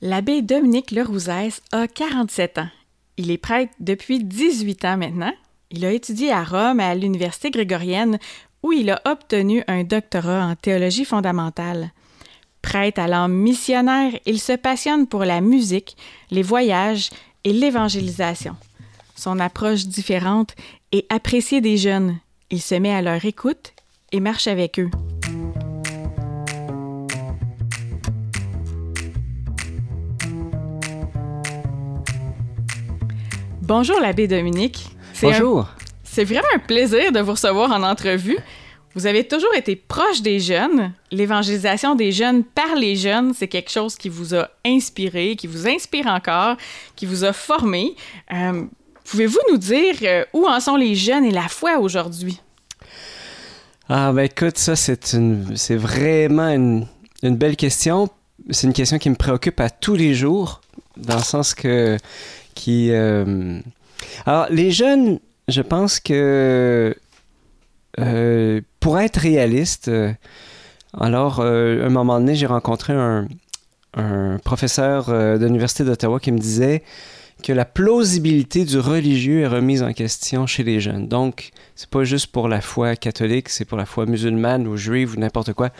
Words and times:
L'abbé 0.00 0.42
Dominique 0.42 0.92
Lerouzès 0.92 1.60
a 1.72 1.88
47 1.88 2.58
ans. 2.58 2.68
Il 3.16 3.32
est 3.32 3.38
prêtre 3.38 3.72
depuis 3.80 4.22
18 4.22 4.84
ans 4.84 4.96
maintenant. 4.96 5.32
Il 5.72 5.84
a 5.84 5.90
étudié 5.90 6.30
à 6.30 6.44
Rome 6.44 6.78
à 6.78 6.94
l'Université 6.94 7.50
grégorienne 7.50 8.20
où 8.62 8.70
il 8.70 8.90
a 8.90 9.02
obtenu 9.06 9.64
un 9.66 9.82
doctorat 9.82 10.46
en 10.46 10.54
théologie 10.54 11.04
fondamentale. 11.04 11.90
Prêtre 12.62 13.00
à 13.00 13.08
l'âme 13.08 13.32
missionnaire, 13.32 14.12
il 14.24 14.40
se 14.40 14.52
passionne 14.52 15.08
pour 15.08 15.24
la 15.24 15.40
musique, 15.40 15.96
les 16.30 16.42
voyages 16.42 17.10
et 17.42 17.52
l'évangélisation. 17.52 18.54
Son 19.16 19.40
approche 19.40 19.86
différente 19.86 20.54
est 20.92 21.12
appréciée 21.12 21.60
des 21.60 21.76
jeunes. 21.76 22.18
Il 22.50 22.62
se 22.62 22.76
met 22.76 22.94
à 22.94 23.02
leur 23.02 23.24
écoute 23.24 23.72
et 24.12 24.20
marche 24.20 24.46
avec 24.46 24.78
eux. 24.78 24.90
Bonjour 33.68 34.00
l'abbé 34.00 34.26
Dominique. 34.26 34.86
Bonjour. 35.20 35.68
C'est 36.02 36.24
vraiment 36.24 36.48
un 36.54 36.58
plaisir 36.58 37.12
de 37.12 37.20
vous 37.20 37.32
recevoir 37.32 37.70
en 37.70 37.82
entrevue. 37.82 38.38
Vous 38.94 39.06
avez 39.06 39.28
toujours 39.28 39.54
été 39.54 39.76
proche 39.76 40.22
des 40.22 40.40
jeunes. 40.40 40.94
L'évangélisation 41.10 41.94
des 41.94 42.10
jeunes 42.10 42.44
par 42.44 42.76
les 42.76 42.96
jeunes, 42.96 43.34
c'est 43.34 43.46
quelque 43.46 43.70
chose 43.70 43.96
qui 43.96 44.08
vous 44.08 44.34
a 44.34 44.48
inspiré, 44.64 45.36
qui 45.36 45.46
vous 45.46 45.68
inspire 45.68 46.06
encore, 46.06 46.56
qui 46.96 47.04
vous 47.04 47.24
a 47.24 47.34
formé. 47.34 47.94
Euh, 48.32 48.64
pouvez-vous 49.04 49.38
nous 49.50 49.58
dire 49.58 49.96
euh, 50.02 50.24
où 50.32 50.48
en 50.48 50.60
sont 50.60 50.76
les 50.76 50.94
jeunes 50.94 51.26
et 51.26 51.30
la 51.30 51.48
foi 51.48 51.78
aujourd'hui? 51.78 52.40
Ah 53.90 54.12
ben 54.14 54.22
écoute, 54.22 54.56
ça 54.56 54.76
c'est 54.76 55.12
une, 55.12 55.54
c'est 55.56 55.76
vraiment 55.76 56.48
une, 56.48 56.86
une 57.22 57.36
belle 57.36 57.56
question. 57.56 58.08
C'est 58.48 58.66
une 58.66 58.72
question 58.72 58.96
qui 58.96 59.10
me 59.10 59.14
préoccupe 59.16 59.60
à 59.60 59.68
tous 59.68 59.94
les 59.94 60.14
jours, 60.14 60.62
dans 60.96 61.16
le 61.16 61.22
sens 61.22 61.52
que 61.52 61.98
Euh, 62.68 63.60
alors, 64.26 64.46
les 64.50 64.70
jeunes, 64.70 65.18
je 65.48 65.62
pense 65.62 66.00
que 66.00 66.94
euh, 67.98 68.60
pour 68.80 68.98
être 68.98 69.16
réaliste, 69.16 69.88
euh, 69.88 70.12
alors, 70.98 71.40
à 71.40 71.44
un 71.44 71.90
moment 71.90 72.18
donné, 72.18 72.34
j'ai 72.34 72.46
rencontré 72.46 72.92
un, 72.92 73.28
un 73.94 74.38
professeur 74.38 75.08
de 75.08 75.44
l'Université 75.44 75.84
d'Ottawa 75.84 76.18
qui 76.18 76.32
me 76.32 76.38
disait 76.38 76.82
que 77.42 77.52
la 77.52 77.64
plausibilité 77.64 78.64
du 78.64 78.78
religieux 78.78 79.42
est 79.42 79.46
remise 79.46 79.82
en 79.82 79.92
question 79.92 80.46
chez 80.46 80.64
les 80.64 80.80
jeunes. 80.80 81.06
Donc, 81.06 81.50
c'est 81.76 81.90
pas 81.90 82.04
juste 82.04 82.28
pour 82.28 82.48
la 82.48 82.60
foi 82.60 82.96
catholique, 82.96 83.48
c'est 83.48 83.64
pour 83.64 83.78
la 83.78 83.86
foi 83.86 84.06
musulmane 84.06 84.66
ou 84.66 84.76
juive 84.76 85.14
ou 85.16 85.20
n'importe 85.20 85.52
quoi. 85.52 85.70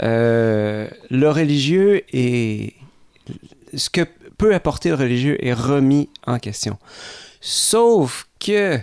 le 0.00 0.88
religieux 1.10 2.02
est 2.12 2.74
ce 3.74 3.90
que 3.90 4.02
peut 4.38 4.54
apporter 4.54 4.90
le 4.90 4.96
religieux 4.96 5.44
est 5.44 5.52
remis 5.52 6.08
en 6.26 6.38
question. 6.38 6.78
Sauf 7.40 8.28
que 8.38 8.78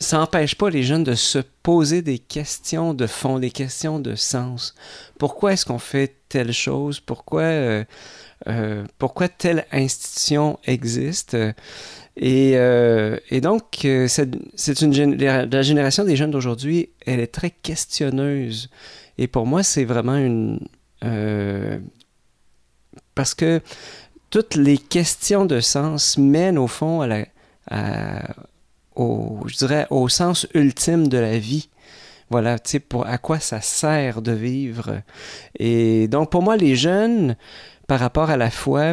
ça 0.00 0.18
n'empêche 0.18 0.54
pas 0.54 0.70
les 0.70 0.82
jeunes 0.82 1.04
de 1.04 1.14
se 1.14 1.40
poser 1.62 2.02
des 2.02 2.18
questions 2.18 2.94
de 2.94 3.06
fond, 3.06 3.38
des 3.38 3.50
questions 3.50 3.98
de 3.98 4.14
sens. 4.14 4.74
Pourquoi 5.18 5.52
est-ce 5.52 5.66
qu'on 5.66 5.78
fait 5.78 6.14
telle 6.28 6.52
chose? 6.52 7.00
Pourquoi, 7.00 7.42
euh, 7.42 7.84
euh, 8.46 8.84
pourquoi 8.98 9.28
telle 9.28 9.66
institution 9.72 10.58
existe? 10.64 11.36
Et, 12.16 12.52
euh, 12.54 13.18
et 13.30 13.40
donc, 13.40 13.86
c'est 14.06 14.80
une 14.80 15.16
la 15.16 15.62
génération 15.62 16.04
des 16.04 16.16
jeunes 16.16 16.30
d'aujourd'hui, 16.30 16.90
elle 17.04 17.20
est 17.20 17.32
très 17.32 17.50
questionneuse. 17.50 18.70
Et 19.18 19.26
pour 19.26 19.46
moi, 19.46 19.64
c'est 19.64 19.84
vraiment 19.84 20.16
une... 20.16 20.60
parce 23.14 23.34
que 23.34 23.60
toutes 24.30 24.54
les 24.54 24.78
questions 24.78 25.44
de 25.44 25.60
sens 25.60 26.18
mènent 26.18 26.58
au 26.58 26.66
fond 26.66 27.08
au, 28.94 30.08
sens 30.08 30.46
ultime 30.54 31.08
de 31.08 31.18
la 31.18 31.38
vie. 31.38 31.68
Voilà, 32.30 32.58
tu 32.58 32.72
sais, 32.72 32.80
pour 32.80 33.06
à 33.06 33.16
quoi 33.16 33.40
ça 33.40 33.60
sert 33.60 34.20
de 34.20 34.32
vivre. 34.32 35.00
Et 35.58 36.08
donc, 36.08 36.30
pour 36.30 36.42
moi, 36.42 36.56
les 36.56 36.76
jeunes, 36.76 37.36
par 37.86 38.00
rapport 38.00 38.28
à 38.28 38.36
la 38.36 38.50
foi, 38.50 38.92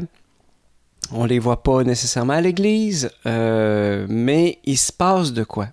on 1.12 1.26
les 1.26 1.40
voit 1.40 1.62
pas 1.62 1.84
nécessairement 1.84 2.34
à 2.34 2.42
l'église, 2.42 3.12
euh, 3.26 4.06
mais 4.10 4.60
il 4.64 4.78
se 4.78 4.94
passe 4.94 5.34
de 5.34 5.44
quoi. 5.44 5.68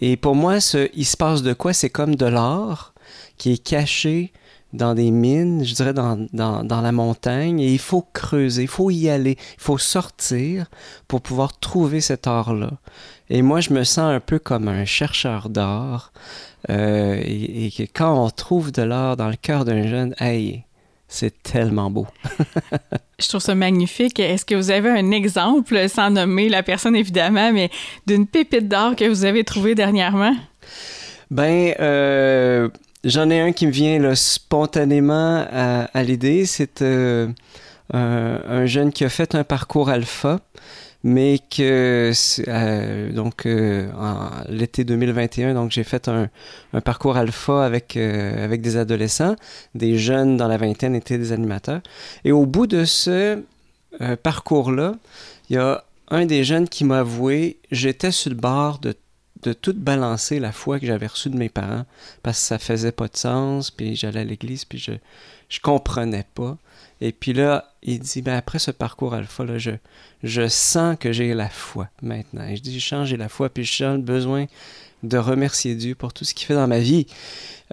Et 0.00 0.16
pour 0.16 0.34
moi, 0.34 0.58
ce 0.58 0.88
il 0.94 1.04
se 1.04 1.16
passe 1.16 1.42
de 1.42 1.52
quoi, 1.52 1.72
c'est 1.72 1.90
comme 1.90 2.16
de 2.16 2.26
l'or 2.26 2.92
qui 3.38 3.52
est 3.52 3.62
caché 3.62 4.32
dans 4.74 4.94
des 4.94 5.10
mines, 5.10 5.64
je 5.64 5.74
dirais 5.74 5.94
dans, 5.94 6.26
dans, 6.32 6.64
dans, 6.64 6.80
la 6.80 6.92
montagne, 6.92 7.60
et 7.60 7.72
il 7.72 7.78
faut 7.78 8.04
creuser, 8.12 8.62
il 8.62 8.68
faut 8.68 8.90
y 8.90 9.08
aller, 9.08 9.38
il 9.38 9.62
faut 9.62 9.78
sortir 9.78 10.66
pour 11.08 11.22
pouvoir 11.22 11.58
trouver 11.58 12.00
cet 12.00 12.26
or-là. 12.26 12.72
Et 13.30 13.40
moi, 13.42 13.60
je 13.60 13.72
me 13.72 13.84
sens 13.84 14.12
un 14.12 14.20
peu 14.20 14.38
comme 14.38 14.68
un 14.68 14.84
chercheur 14.84 15.48
d'or, 15.48 16.12
euh, 16.70 17.14
et, 17.24 17.66
et, 17.66 17.70
que 17.70 17.82
quand 17.82 18.24
on 18.24 18.30
trouve 18.30 18.72
de 18.72 18.82
l'or 18.82 19.16
dans 19.16 19.28
le 19.28 19.36
cœur 19.36 19.64
d'un 19.64 19.86
jeune, 19.86 20.14
hey, 20.18 20.64
c'est 21.06 21.42
tellement 21.42 21.90
beau. 21.90 22.06
je 23.20 23.28
trouve 23.28 23.40
ça 23.40 23.54
magnifique. 23.54 24.18
Est-ce 24.18 24.44
que 24.44 24.56
vous 24.56 24.70
avez 24.70 24.90
un 24.90 25.12
exemple, 25.12 25.88
sans 25.88 26.10
nommer 26.10 26.48
la 26.48 26.64
personne 26.64 26.96
évidemment, 26.96 27.52
mais 27.52 27.70
d'une 28.06 28.26
pépite 28.26 28.68
d'or 28.68 28.96
que 28.96 29.08
vous 29.08 29.24
avez 29.24 29.44
trouvée 29.44 29.76
dernièrement? 29.76 30.34
Ben, 31.30 31.74
euh, 31.78 32.68
J'en 33.04 33.28
ai 33.28 33.38
un 33.38 33.52
qui 33.52 33.66
me 33.66 33.70
vient 33.70 33.98
là, 33.98 34.16
spontanément 34.16 35.46
à, 35.52 36.02
l'idée. 36.02 36.46
C'est 36.46 36.80
euh, 36.80 37.28
un, 37.92 38.64
jeune 38.64 38.92
qui 38.92 39.04
a 39.04 39.10
fait 39.10 39.34
un 39.34 39.44
parcours 39.44 39.90
alpha, 39.90 40.40
mais 41.02 41.38
que 41.38 42.12
euh, 42.48 43.12
donc 43.12 43.44
euh, 43.44 43.92
en 43.92 44.30
l'été 44.48 44.84
2021, 44.84 45.52
donc 45.52 45.70
j'ai 45.70 45.84
fait 45.84 46.08
un, 46.08 46.30
parcours 46.80 47.18
alpha 47.18 47.62
avec 47.62 47.98
avec 47.98 48.62
des 48.62 48.78
adolescents, 48.78 49.36
des 49.74 49.98
jeunes 49.98 50.38
dans 50.38 50.48
la 50.48 50.56
vingtaine 50.56 50.94
étaient 50.94 51.18
des 51.18 51.32
animateurs. 51.32 51.82
Et 52.24 52.32
au 52.32 52.46
bout 52.46 52.66
de 52.66 52.86
ce 52.86 53.42
parcours-là, 54.22 54.94
il 55.50 55.56
y 55.56 55.58
a 55.58 55.84
un 56.08 56.24
des 56.24 56.42
jeunes 56.42 56.68
qui 56.68 56.84
m'a 56.84 57.00
avoué, 57.00 57.58
j'étais 57.70 58.10
sur 58.10 58.30
le 58.30 58.36
bord 58.36 58.78
de 58.78 58.94
de 59.44 59.52
tout 59.52 59.74
balancer 59.74 60.40
la 60.40 60.52
foi 60.52 60.80
que 60.80 60.86
j'avais 60.86 61.06
reçue 61.06 61.30
de 61.30 61.36
mes 61.36 61.48
parents 61.48 61.84
parce 62.22 62.40
que 62.40 62.46
ça 62.46 62.58
faisait 62.58 62.92
pas 62.92 63.08
de 63.08 63.16
sens, 63.16 63.70
puis 63.70 63.94
j'allais 63.94 64.20
à 64.20 64.24
l'église, 64.24 64.64
puis 64.64 64.78
je, 64.78 64.92
je 65.48 65.60
comprenais 65.60 66.24
pas. 66.34 66.56
Et 67.00 67.12
puis 67.12 67.32
là, 67.32 67.72
il 67.82 68.00
dit, 68.00 68.22
ben 68.22 68.34
après 68.36 68.58
ce 68.58 68.70
parcours 68.70 69.14
alpha, 69.14 69.44
là, 69.44 69.58
je, 69.58 69.72
je 70.22 70.48
sens 70.48 70.96
que 70.98 71.12
j'ai 71.12 71.34
la 71.34 71.48
foi 71.48 71.88
maintenant. 72.02 72.46
Et 72.46 72.56
je 72.56 72.62
dis, 72.62 72.80
j'ai 72.80 73.16
la 73.16 73.28
foi, 73.28 73.50
puis 73.50 73.64
je 73.64 73.84
le 73.84 73.98
besoin 73.98 74.46
de 75.02 75.18
remercier 75.18 75.74
Dieu 75.74 75.94
pour 75.94 76.12
tout 76.12 76.24
ce 76.24 76.32
qu'il 76.34 76.46
fait 76.46 76.54
dans 76.54 76.66
ma 76.66 76.78
vie. 76.78 77.06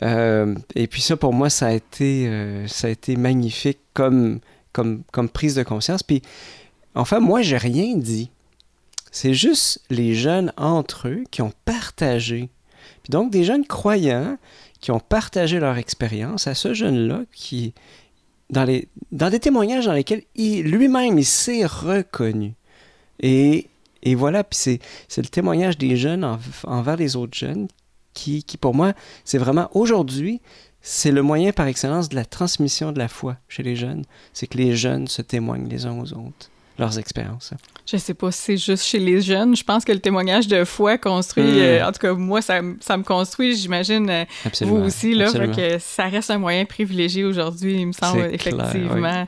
Euh, 0.03 0.55
et 0.75 0.87
puis 0.87 1.01
ça, 1.01 1.15
pour 1.15 1.33
moi, 1.33 1.49
ça 1.49 1.67
a 1.67 1.71
été, 1.71 2.27
euh, 2.27 2.67
ça 2.67 2.87
a 2.87 2.89
été 2.89 3.15
magnifique 3.15 3.79
comme, 3.93 4.39
comme, 4.73 5.03
comme 5.11 5.29
prise 5.29 5.55
de 5.55 5.63
conscience. 5.63 6.03
Puis, 6.03 6.21
enfin, 6.93 7.19
moi, 7.19 7.41
j'ai 7.41 7.57
rien 7.57 7.95
dit. 7.95 8.29
C'est 9.11 9.33
juste 9.33 9.81
les 9.89 10.15
jeunes 10.15 10.53
entre 10.57 11.09
eux 11.09 11.23
qui 11.29 11.41
ont 11.41 11.53
partagé. 11.65 12.49
Puis 13.03 13.11
donc 13.11 13.29
des 13.29 13.43
jeunes 13.43 13.65
croyants 13.65 14.37
qui 14.79 14.91
ont 14.91 14.99
partagé 14.99 15.59
leur 15.59 15.77
expérience 15.77 16.47
à 16.47 16.55
ce 16.55 16.73
jeune-là 16.73 17.21
qui, 17.33 17.73
dans, 18.49 18.63
les, 18.63 18.87
dans 19.11 19.29
des 19.29 19.39
témoignages 19.39 19.85
dans 19.85 19.93
lesquels 19.93 20.23
lui-même, 20.35 21.19
il 21.19 21.25
s'est 21.25 21.65
reconnu. 21.65 22.53
Et, 23.19 23.67
et 24.01 24.15
voilà, 24.15 24.43
puis 24.43 24.57
c'est, 24.57 25.21
le 25.21 25.27
témoignage 25.27 25.77
des 25.77 25.97
jeunes 25.97 26.39
envers 26.63 26.95
les 26.95 27.15
autres 27.15 27.37
jeunes 27.37 27.67
qui, 28.13 28.43
qui 28.43 28.57
pour 28.57 28.73
moi, 28.73 28.93
c'est 29.25 29.37
vraiment 29.37 29.69
aujourd'hui, 29.73 30.41
c'est 30.81 31.11
le 31.11 31.21
moyen 31.21 31.51
par 31.51 31.67
excellence 31.67 32.09
de 32.09 32.15
la 32.15 32.25
transmission 32.25 32.91
de 32.91 32.97
la 32.97 33.07
foi 33.07 33.37
chez 33.47 33.61
les 33.61 33.75
jeunes. 33.75 34.03
C'est 34.33 34.47
que 34.47 34.57
les 34.57 34.75
jeunes 34.75 35.07
se 35.07 35.21
témoignent 35.21 35.67
les 35.67 35.85
uns 35.85 35.99
aux 35.99 36.13
autres 36.13 36.49
leurs 36.77 36.97
expériences. 36.97 37.53
Je 37.85 37.97
sais 37.97 38.13
pas 38.13 38.31
si 38.31 38.41
c'est 38.41 38.57
juste 38.57 38.85
chez 38.85 38.99
les 38.99 39.21
jeunes. 39.21 39.55
Je 39.55 39.63
pense 39.63 39.83
que 39.83 39.91
le 39.91 39.99
témoignage 39.99 40.47
de 40.47 40.63
foi 40.63 40.97
construit, 40.97 41.43
hmm. 41.43 41.57
euh, 41.57 41.87
en 41.87 41.91
tout 41.91 41.99
cas, 41.99 42.13
moi, 42.13 42.41
ça, 42.41 42.61
ça 42.79 42.95
me 42.97 43.03
construit, 43.03 43.55
j'imagine, 43.55 44.09
euh, 44.09 44.25
vous 44.61 44.77
aussi, 44.77 45.13
là. 45.13 45.31
que 45.31 45.77
ça 45.79 46.05
reste 46.05 46.31
un 46.31 46.37
moyen 46.37 46.65
privilégié 46.65 47.25
aujourd'hui, 47.25 47.81
il 47.81 47.87
me 47.87 47.91
semble, 47.91 48.29
effectivement, 48.33 49.27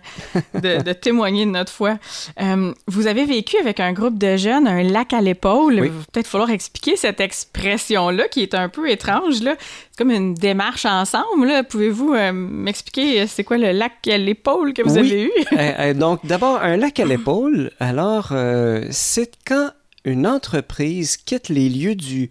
de, 0.54 0.82
de, 0.82 0.94
témoigner 0.94 1.46
de 1.46 1.52
notre 1.52 1.72
foi. 1.72 1.98
Euh, 2.42 2.74
vous 2.88 3.08
avez 3.08 3.26
vécu 3.26 3.58
avec 3.58 3.80
un 3.80 3.92
groupe 3.92 4.18
de 4.18 4.38
jeunes 4.38 4.68
un 4.68 4.84
lac 4.84 5.14
à 5.14 5.22
l'épaule. 5.22 5.80
Va 5.80 5.88
peut-être 6.12 6.28
falloir 6.28 6.50
expliquer 6.50 6.96
cette 6.96 7.20
expression-là 7.20 8.28
qui 8.28 8.42
est 8.42 8.54
un 8.54 8.70
peu 8.70 8.90
étrange, 8.90 9.42
là. 9.42 9.56
Comme 9.98 10.12
une 10.12 10.34
démarche 10.34 10.86
ensemble, 10.86 11.48
là. 11.48 11.64
Pouvez-vous 11.64 12.16
m'expliquer 12.34 13.28
c'est 13.28 13.44
quoi 13.44 13.58
le 13.58 13.72
lac 13.72 14.08
à 14.08 14.18
l'épaule 14.18 14.74
que 14.74 14.82
vous 14.82 14.98
avez 14.98 15.26
eu? 15.26 15.94
donc, 15.94 16.26
d'abord, 16.26 16.62
un 16.62 16.78
lac 16.78 17.00
à 17.00 17.06
l'épaule, 17.06 17.72
alors 17.80 18.30
euh, 18.32 18.86
c'est 18.90 19.32
quand 19.46 19.70
une 20.06 20.26
entreprise 20.26 21.18
quitte 21.18 21.50
les 21.50 21.70
lieux 21.70 21.96
du, 21.96 22.30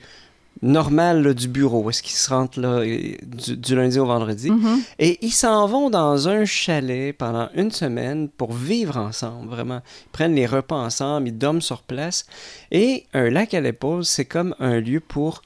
normal 0.62 1.34
du 1.34 1.48
bureau, 1.48 1.90
est-ce 1.90 2.02
qu'ils 2.02 2.16
se 2.16 2.30
rentrent 2.30 2.60
là 2.60 2.82
du, 2.84 3.74
lundi 3.74 3.98
au 3.98 4.06
vendredi? 4.06 4.50
Mm-hmm. 4.50 4.78
Et 5.00 5.18
ils 5.22 5.32
s'en 5.32 5.66
vont 5.66 5.90
dans 5.90 6.28
un 6.28 6.44
chalet 6.44 7.16
pendant 7.16 7.48
une 7.54 7.72
semaine 7.72 8.28
pour 8.28 8.52
vivre 8.52 8.96
ensemble, 8.96 9.48
vraiment. 9.48 9.80
Ils 10.06 10.10
prennent 10.12 10.34
les 10.34 10.46
repas 10.46 10.76
ensemble, 10.76 11.28
ils 11.28 11.36
dorment 11.36 11.60
sur 11.60 11.82
place. 11.82 12.26
Et 12.70 13.06
un 13.12 13.28
lac 13.28 13.54
à 13.54 13.60
l'épaule, 13.60 14.04
c'est 14.04 14.24
comme 14.24 14.54
un 14.60 14.80
lieu 14.80 15.00
pour 15.00 15.42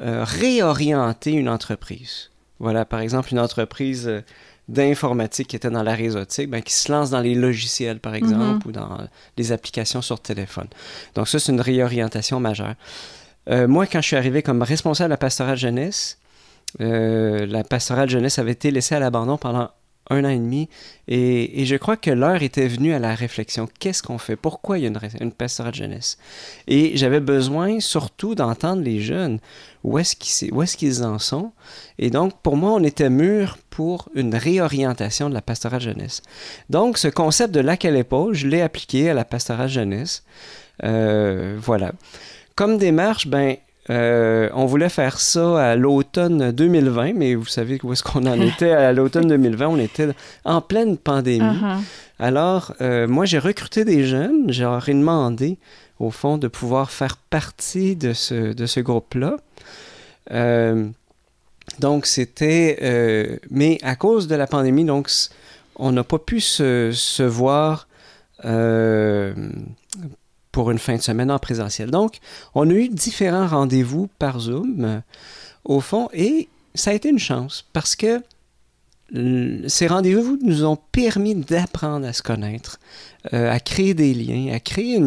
euh, 0.00 0.24
réorienter 0.24 1.32
une 1.32 1.48
entreprise. 1.48 2.30
Voilà, 2.58 2.84
par 2.84 3.00
exemple, 3.00 3.30
une 3.32 3.40
entreprise 3.40 4.06
euh, 4.06 4.20
d'informatique 4.68 5.48
qui 5.48 5.56
était 5.56 5.70
dans 5.70 5.82
la 5.82 5.94
réseautique, 5.94 6.48
ben, 6.48 6.62
qui 6.62 6.72
se 6.72 6.90
lance 6.92 7.10
dans 7.10 7.20
les 7.20 7.34
logiciels, 7.34 7.98
par 7.98 8.14
exemple, 8.14 8.64
mm-hmm. 8.64 8.68
ou 8.68 8.72
dans 8.72 8.98
les 9.36 9.52
applications 9.52 10.00
sur 10.02 10.20
téléphone. 10.20 10.68
Donc 11.14 11.28
ça, 11.28 11.38
c'est 11.38 11.52
une 11.52 11.60
réorientation 11.60 12.38
majeure. 12.40 12.74
Euh, 13.48 13.66
moi, 13.66 13.86
quand 13.86 14.00
je 14.00 14.06
suis 14.06 14.16
arrivé 14.16 14.42
comme 14.42 14.62
responsable 14.62 15.08
de 15.08 15.14
la 15.14 15.16
pastorale 15.16 15.56
jeunesse, 15.56 16.18
euh, 16.80 17.46
la 17.46 17.64
pastorale 17.64 18.08
jeunesse 18.08 18.38
avait 18.38 18.52
été 18.52 18.70
laissée 18.70 18.94
à 18.94 19.00
l'abandon 19.00 19.36
pendant 19.38 19.70
un 20.10 20.24
an 20.24 20.28
et 20.28 20.36
demi. 20.36 20.68
Et, 21.08 21.64
je 21.64 21.76
crois 21.76 21.96
que 21.96 22.10
l'heure 22.10 22.42
était 22.42 22.68
venue 22.68 22.92
à 22.92 22.98
la 22.98 23.14
réflexion. 23.14 23.68
Qu'est-ce 23.78 24.02
qu'on 24.02 24.18
fait? 24.18 24.36
Pourquoi 24.36 24.78
il 24.78 24.82
y 24.82 24.84
a 24.84 24.88
une, 24.88 24.98
une 25.20 25.32
pastorale 25.32 25.74
jeunesse? 25.74 26.18
Et 26.68 26.96
j'avais 26.96 27.20
besoin 27.20 27.80
surtout 27.80 28.34
d'entendre 28.34 28.82
les 28.82 29.00
jeunes. 29.00 29.38
Où 29.82 29.98
est-ce 29.98 30.16
qu'ils 30.76 31.00
est 31.00 31.04
en 31.04 31.18
sont? 31.18 31.52
Et 31.98 32.10
donc, 32.10 32.34
pour 32.42 32.56
moi, 32.56 32.72
on 32.72 32.84
était 32.84 33.08
mûr 33.08 33.56
pour 33.70 34.08
une 34.14 34.34
réorientation 34.34 35.30
de 35.30 35.34
la 35.34 35.42
pastorale 35.42 35.80
jeunesse. 35.80 36.22
Donc, 36.68 36.98
ce 36.98 37.08
concept 37.08 37.54
de 37.54 37.60
lac 37.60 37.84
à 37.84 37.90
l'épaule, 37.90 38.34
je 38.34 38.46
l'ai 38.46 38.60
appliqué 38.60 39.08
à 39.08 39.14
la 39.14 39.24
pastorale 39.24 39.70
jeunesse. 39.70 40.24
Euh, 40.84 41.56
voilà. 41.58 41.92
Comme 42.56 42.76
démarche, 42.76 43.26
ben, 43.26 43.56
euh, 43.90 44.48
on 44.54 44.66
voulait 44.66 44.88
faire 44.88 45.18
ça 45.18 45.70
à 45.70 45.76
l'automne 45.76 46.52
2020, 46.52 47.14
mais 47.14 47.34
vous 47.34 47.46
savez 47.46 47.80
où 47.82 47.92
est-ce 47.92 48.04
qu'on 48.04 48.24
en 48.26 48.40
était 48.40 48.70
à 48.70 48.92
l'automne 48.92 49.26
2020? 49.28 49.66
On 49.66 49.78
était 49.78 50.08
en 50.44 50.60
pleine 50.60 50.96
pandémie. 50.96 51.44
Uh-huh. 51.44 51.80
Alors, 52.18 52.74
euh, 52.80 53.08
moi, 53.08 53.24
j'ai 53.24 53.38
recruté 53.38 53.84
des 53.84 54.04
jeunes, 54.04 54.44
j'ai 54.52 54.64
demandé, 54.88 55.58
au 55.98 56.10
fond, 56.10 56.38
de 56.38 56.46
pouvoir 56.46 56.90
faire 56.90 57.16
partie 57.16 57.96
de 57.96 58.12
ce, 58.12 58.52
de 58.52 58.66
ce 58.66 58.80
groupe-là. 58.80 59.36
Euh, 60.30 60.86
donc, 61.80 62.06
c'était... 62.06 63.40
mais 63.50 63.78
à 63.82 63.96
cause 63.96 64.28
de 64.28 64.36
la 64.36 64.46
pandémie, 64.46 64.84
donc, 64.84 65.10
on 65.76 65.92
n'a 65.92 66.04
pas 66.04 66.18
pu 66.18 66.40
se, 66.40 66.90
se 66.92 67.22
voir 67.22 67.88
pour 70.52 70.70
une 70.70 70.78
fin 70.78 70.96
de 70.96 71.02
semaine 71.02 71.30
en 71.30 71.38
présentiel. 71.38 71.90
Donc, 71.90 72.18
on 72.54 72.68
a 72.68 72.72
eu 72.72 72.88
différents 72.88 73.46
rendez-vous 73.46 74.08
par 74.18 74.40
Zoom, 74.40 74.84
euh, 74.84 75.00
au 75.64 75.80
fond, 75.80 76.08
et 76.12 76.48
ça 76.74 76.90
a 76.90 76.94
été 76.94 77.08
une 77.08 77.18
chance 77.18 77.64
parce 77.72 77.96
que 77.96 78.22
ces 79.66 79.88
rendez-vous 79.88 80.38
nous 80.42 80.64
ont 80.64 80.78
permis 80.92 81.34
d'apprendre 81.34 82.06
à 82.06 82.12
se 82.12 82.22
connaître, 82.22 82.78
euh, 83.32 83.50
à 83.50 83.58
créer 83.58 83.92
des 83.92 84.14
liens, 84.14 84.54
à 84.54 84.60
créer 84.60 85.00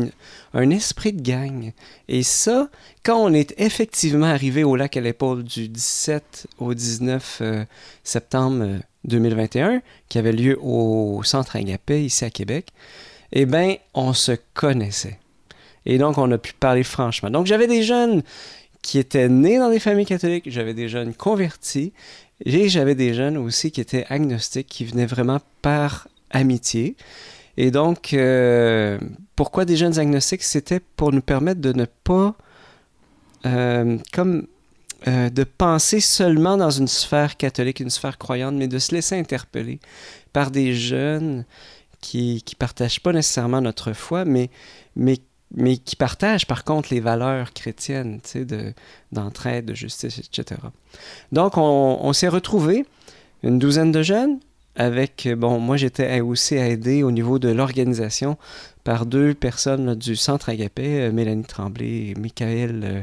un 0.54 0.69
esprit 0.72 1.13
de 1.13 1.22
gang. 1.22 1.72
Et 2.10 2.24
ça, 2.24 2.69
quand 3.04 3.18
on 3.18 3.34
est 3.34 3.54
effectivement 3.57 4.28
arrivé 4.28 4.63
au 4.63 4.75
lac 4.75 4.98
à 4.98 5.01
l'épaule 5.01 5.44
du 5.44 5.69
17 5.69 6.48
au 6.60 6.74
19 6.74 7.40
euh, 7.42 7.66
septembre 8.04 8.80
2021, 9.06 9.81
qui 10.10 10.18
avait 10.18 10.34
lieu 10.34 10.60
au 10.62 11.22
Centre 11.24 11.56
Agapé, 11.56 12.04
ici 12.04 12.25
à 12.25 12.30
Québec, 12.30 12.68
eh 13.31 13.45
bien, 13.45 13.75
on 13.94 14.13
se 14.13 14.34
connaissait. 14.54 15.18
Et 15.85 15.97
donc, 15.97 16.18
on 16.18 16.31
a 16.31 16.38
pu 16.38 16.53
parler 16.53 16.83
franchement. 16.83 17.30
Donc, 17.30 17.45
j'avais 17.45 17.68
des 17.68 17.83
jeunes 17.83 18.24
qui 18.81 19.00
étaient 19.00 19.30
nés 19.30 19.57
dans 19.57 19.69
des 19.69 19.80
familles 19.80 20.06
catholiques, 20.06 20.50
j'avais 20.50 20.74
des 20.74 20.89
jeunes 20.89 21.13
convertis, 21.13 21.94
et 22.45 22.69
j'avais 22.69 22.95
des 22.95 23.13
jeunes 23.13 23.38
aussi 23.38 23.71
qui 23.71 23.81
étaient 23.81 24.06
agnostiques, 24.09 24.68
qui 24.68 24.85
venaient 24.85 25.06
vraiment 25.06 25.39
par 25.62 26.07
amitié. 26.30 26.95
Et 27.56 27.71
donc, 27.71 28.13
euh, 28.13 29.00
pourquoi 29.35 29.65
des 29.65 29.77
jeunes 29.77 30.00
agnostiques? 30.00 30.44
C'était 30.44 30.81
pour 30.81 31.13
nous 31.13 31.21
permettre 31.21 31.62
de 31.62 31.71
ne 31.71 31.85
pas, 31.85 32.35
euh, 33.45 33.97
comme, 34.12 34.47
euh, 35.07 35.30
de 35.30 35.44
penser 35.44 36.00
seulement 36.00 36.57
dans 36.57 36.71
une 36.71 36.88
sphère 36.88 37.38
catholique, 37.38 37.80
une 37.80 37.89
sphère 37.89 38.18
croyante, 38.18 38.56
mais 38.56 38.68
de 38.68 38.80
se 38.80 38.94
laisser 38.94 39.18
interpeller 39.18 39.80
par 40.33 40.51
des 40.51 40.74
jeunes 40.74 41.45
qui 42.01 42.44
ne 42.45 42.56
partagent 42.56 43.00
pas 43.00 43.13
nécessairement 43.13 43.62
notre 43.62 43.94
foi, 43.94 44.25
mais, 44.25 44.50
mais 44.95 45.18
mais 45.53 45.77
qui 45.77 45.95
partagent 45.95 46.47
par 46.47 46.63
contre 46.63 46.89
les 46.91 47.00
valeurs 47.00 47.53
chrétiennes, 47.53 48.19
d'entraide, 49.11 49.65
de 49.65 49.75
justice, 49.75 50.19
etc. 50.19 50.61
Donc, 51.31 51.53
on, 51.57 52.13
s'est 52.13 52.27
retrouvés, 52.27 52.85
une 53.44 53.59
douzaine 53.59 53.91
de 53.91 54.01
jeunes, 54.01 54.39
avec, 54.75 55.29
bon, 55.38 55.59
moi 55.59 55.77
j'étais 55.77 56.19
aussi 56.21 56.55
aidé 56.55 57.03
au 57.03 57.11
niveau 57.11 57.38
de 57.38 57.50
l'organisation 57.50 58.38
par 58.83 59.05
deux 59.05 59.35
personnes 59.35 59.94
du 59.94 60.15
Centre 60.15 60.50
Agapé, 60.50 61.01
euh, 61.01 61.11
Mélanie 61.11 61.44
Tremblay 61.44 62.09
et 62.09 62.15
Michael 62.15 62.81
euh, 62.83 63.01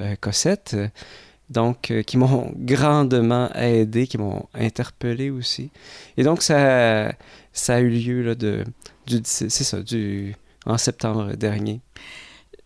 euh, 0.00 0.14
Cossette, 0.18 0.76
donc, 1.50 1.92
qui 2.06 2.16
m'ont 2.16 2.52
grandement 2.56 3.52
aidé, 3.54 4.06
qui 4.06 4.18
m'ont 4.18 4.46
interpellé 4.54 5.30
aussi. 5.30 5.70
Et 6.16 6.22
donc, 6.22 6.42
ça, 6.42 7.12
ça 7.52 7.74
a 7.74 7.80
eu 7.80 7.90
lieu 7.90 8.22
là, 8.22 8.34
de, 8.36 8.64
du, 9.08 9.20
c'est 9.24 9.50
ça, 9.50 9.82
du, 9.82 10.36
en 10.70 10.78
septembre 10.78 11.34
dernier. 11.36 11.80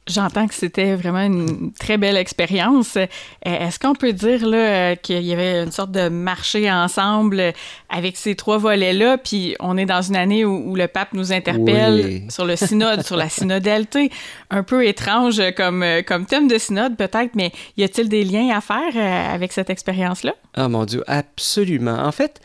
J'entends 0.07 0.47
que 0.47 0.55
c'était 0.55 0.95
vraiment 0.97 1.23
une 1.23 1.73
très 1.73 1.97
belle 1.97 2.19
expérience. 2.19 2.99
Est-ce 3.43 3.79
qu'on 3.79 3.95
peut 3.95 4.13
dire 4.13 4.47
là 4.47 4.97
qu'il 4.97 5.23
y 5.23 5.33
avait 5.33 5.63
une 5.63 5.73
sorte 5.73 5.93
de 5.93 6.11
marché 6.11 6.71
ensemble 6.71 7.55
avec 7.89 8.19
ces 8.19 8.35
trois 8.35 8.59
volets-là, 8.59 9.17
puis 9.17 9.57
on 9.61 9.79
est 9.79 9.87
dans 9.87 10.03
une 10.03 10.17
année 10.17 10.45
où, 10.45 10.77
le 10.77 10.89
pape 10.89 11.15
nous 11.15 11.33
interpelle 11.33 12.23
sur 12.29 12.45
le 12.45 12.55
synode, 12.57 13.03
sur 13.03 13.17
la 13.17 13.31
synodalité, 13.31 14.11
un 14.51 14.63
peu 14.63 14.87
étrange 14.87 15.41
comme, 15.57 15.83
comme 16.07 16.27
thème 16.27 16.49
de 16.49 16.59
synode 16.59 16.99
peut-être, 16.99 17.35
mais 17.35 17.51
y 17.79 17.83
a-t-il 17.83 18.11
des 18.11 18.25
liens 18.25 18.55
à 18.55 18.61
faire 18.61 18.93
euh, 18.95 19.35
avec 19.35 19.53
cette 19.53 19.71
expérience-là? 19.71 20.35
Ah 20.53 20.69
mon 20.69 20.85
Dieu, 20.85 21.03
absolument. 21.07 22.05
En 22.05 22.13
fait, 22.13 22.43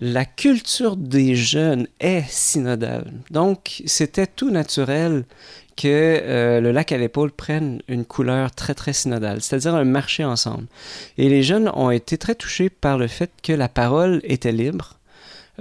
la 0.00 0.24
culture 0.24 0.96
des 0.96 1.34
jeunes 1.34 1.86
est 2.00 2.28
synodale. 2.28 3.12
Donc, 3.30 3.82
c'était 3.86 4.26
tout 4.26 4.50
naturel 4.50 5.24
que 5.76 5.88
euh, 6.22 6.60
le 6.60 6.72
lac 6.72 6.92
à 6.92 6.98
l'épaule 6.98 7.30
prenne 7.30 7.80
une 7.88 8.04
couleur 8.04 8.50
très, 8.50 8.74
très 8.74 8.92
synodale, 8.92 9.42
c'est-à-dire 9.42 9.74
un 9.74 9.84
marché 9.84 10.24
ensemble. 10.24 10.66
Et 11.18 11.28
les 11.28 11.42
jeunes 11.42 11.70
ont 11.74 11.90
été 11.90 12.16
très 12.18 12.34
touchés 12.34 12.70
par 12.70 12.98
le 12.98 13.06
fait 13.06 13.30
que 13.42 13.52
la 13.52 13.68
parole 13.68 14.20
était 14.24 14.52
libre, 14.52 14.94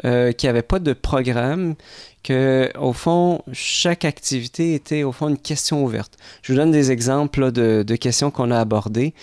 euh, 0.06 0.32
qu'il 0.32 0.48
n'y 0.48 0.52
avait 0.52 0.62
pas 0.62 0.80
de 0.80 0.94
programme, 0.94 1.76
que 2.24 2.72
au 2.78 2.94
fond, 2.94 3.42
chaque 3.52 4.06
activité 4.06 4.74
était 4.74 5.04
au 5.04 5.12
fond 5.12 5.30
une 5.30 5.38
question 5.38 5.83
ouverte. 5.83 6.18
Je 6.42 6.54
vous 6.54 6.57
donne 6.57 6.71
des 6.71 6.92
exemples 6.92 7.52
de, 7.52 7.95
questions 7.95 8.31
qu'on 8.31 8.52
a 8.52 8.59
abordées. 8.59 9.14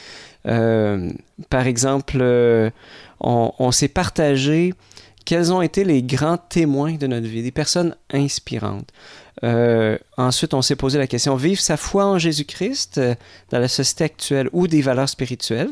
Euh, 0.47 1.11
par 1.49 1.67
exemple, 1.67 2.23
on, 3.21 3.53
on 3.59 3.73
s'est 3.73 3.89
partagé 3.89 4.75
quels 5.25 5.53
ont 5.53 5.63
été 5.63 5.85
les 5.85 6.03
grands 6.03 6.39
témoins 6.39 6.95
de 6.95 7.07
notre 7.07 7.27
vie, 7.27 7.43
des 7.43 7.51
personnes 7.51 7.95
inspirantes. 8.13 8.89
Euh, 9.45 9.99
ensuite, 10.17 10.55
on 10.55 10.63
s'est 10.63 10.77
posé 10.77 10.99
la 10.99 11.07
question, 11.07 11.35
vivre 11.37 11.61
sa 11.61 11.77
foi 11.77 12.05
en 12.05 12.19
Jésus-Christ 12.19 12.99
euh, 12.99 13.15
dans 13.51 13.59
la 13.59 13.69
société 13.69 14.05
actuelle 14.05 14.49
ou 14.53 14.69
des 14.69 14.83
valeurs 14.83 15.09
spirituelles, 15.09 15.71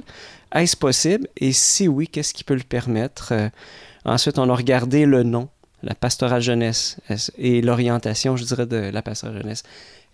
est-ce 0.55 0.77
possible? 0.77 1.29
Et 1.37 1.53
si 1.53 1.87
oui, 1.87 2.09
qu'est-ce 2.09 2.35
qui 2.35 2.43
peut 2.43 2.55
le 2.55 2.65
permettre? 2.65 3.33
Euh, 3.33 3.49
ensuite, 4.05 4.39
on 4.39 4.49
a 4.49 4.55
regardé 4.55 5.07
le 5.07 5.23
nom, 5.23 5.49
la 5.83 5.95
pastorale 5.95 6.43
jeunesse 6.43 6.97
et 7.39 7.63
l'orientation, 7.63 8.37
je 8.37 8.45
dirais, 8.45 8.67
de 8.67 8.91
la 8.93 9.03
pastorale 9.03 9.39
jeunesse. 9.43 9.63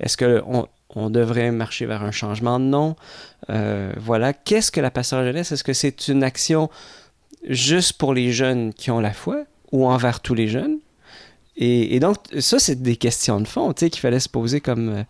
Est-ce 0.01 0.19
qu'on 0.19 0.69
on 0.91 1.09
devrait 1.09 1.51
marcher 1.51 1.87
vers 1.87 2.03
un 2.03 2.11
changement 2.11 2.61
de 2.61 2.65
nom? 2.67 2.97
voilà. 3.97 4.35
Qu'est-ce 4.35 4.71
que 4.71 4.81
la 4.81 4.91
pastorale 4.91 5.27
jeunesse? 5.27 5.53
Est-ce 5.53 5.65
que 5.65 5.73
c'est 5.73 6.09
une 6.09 6.23
action 6.23 6.69
juste 7.47 7.95
pour 7.95 8.15
les 8.15 8.33
jeunes 8.33 8.73
qui 8.73 8.91
ont 8.91 9.01
la 9.01 9.13
foi 9.13 9.45
ou 9.73 9.87
envers 9.87 10.21
tous 10.21 10.35
les 10.35 10.49
jeunes? 10.49 10.79
Et, 11.59 12.01
donc, 12.01 12.17
ça, 12.39 12.59
c'est 12.59 12.83
des 12.83 12.97
questions 12.97 13.41
de 13.41 13.49
fond, 13.49 13.73
qu'il 13.73 13.97
fallait 13.97 14.21
se 14.21 14.29
poser 14.29 14.61
comme... 14.61 14.91
Euh, 14.91 15.03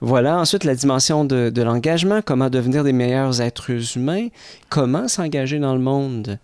voilà. 0.00 0.38
Ensuite, 0.38 0.64
la 0.64 0.74
dimension 0.74 1.24
de, 1.24 1.62
l'engagement, 1.62 2.20
comment 2.22 2.50
devenir 2.50 2.84
des 2.84 2.92
meilleurs 2.92 3.40
êtres 3.40 3.96
humains, 3.96 4.28
comment 4.68 5.08
s'engager 5.08 5.58
dans 5.58 5.74
le 5.74 5.80
monde. 5.80 6.38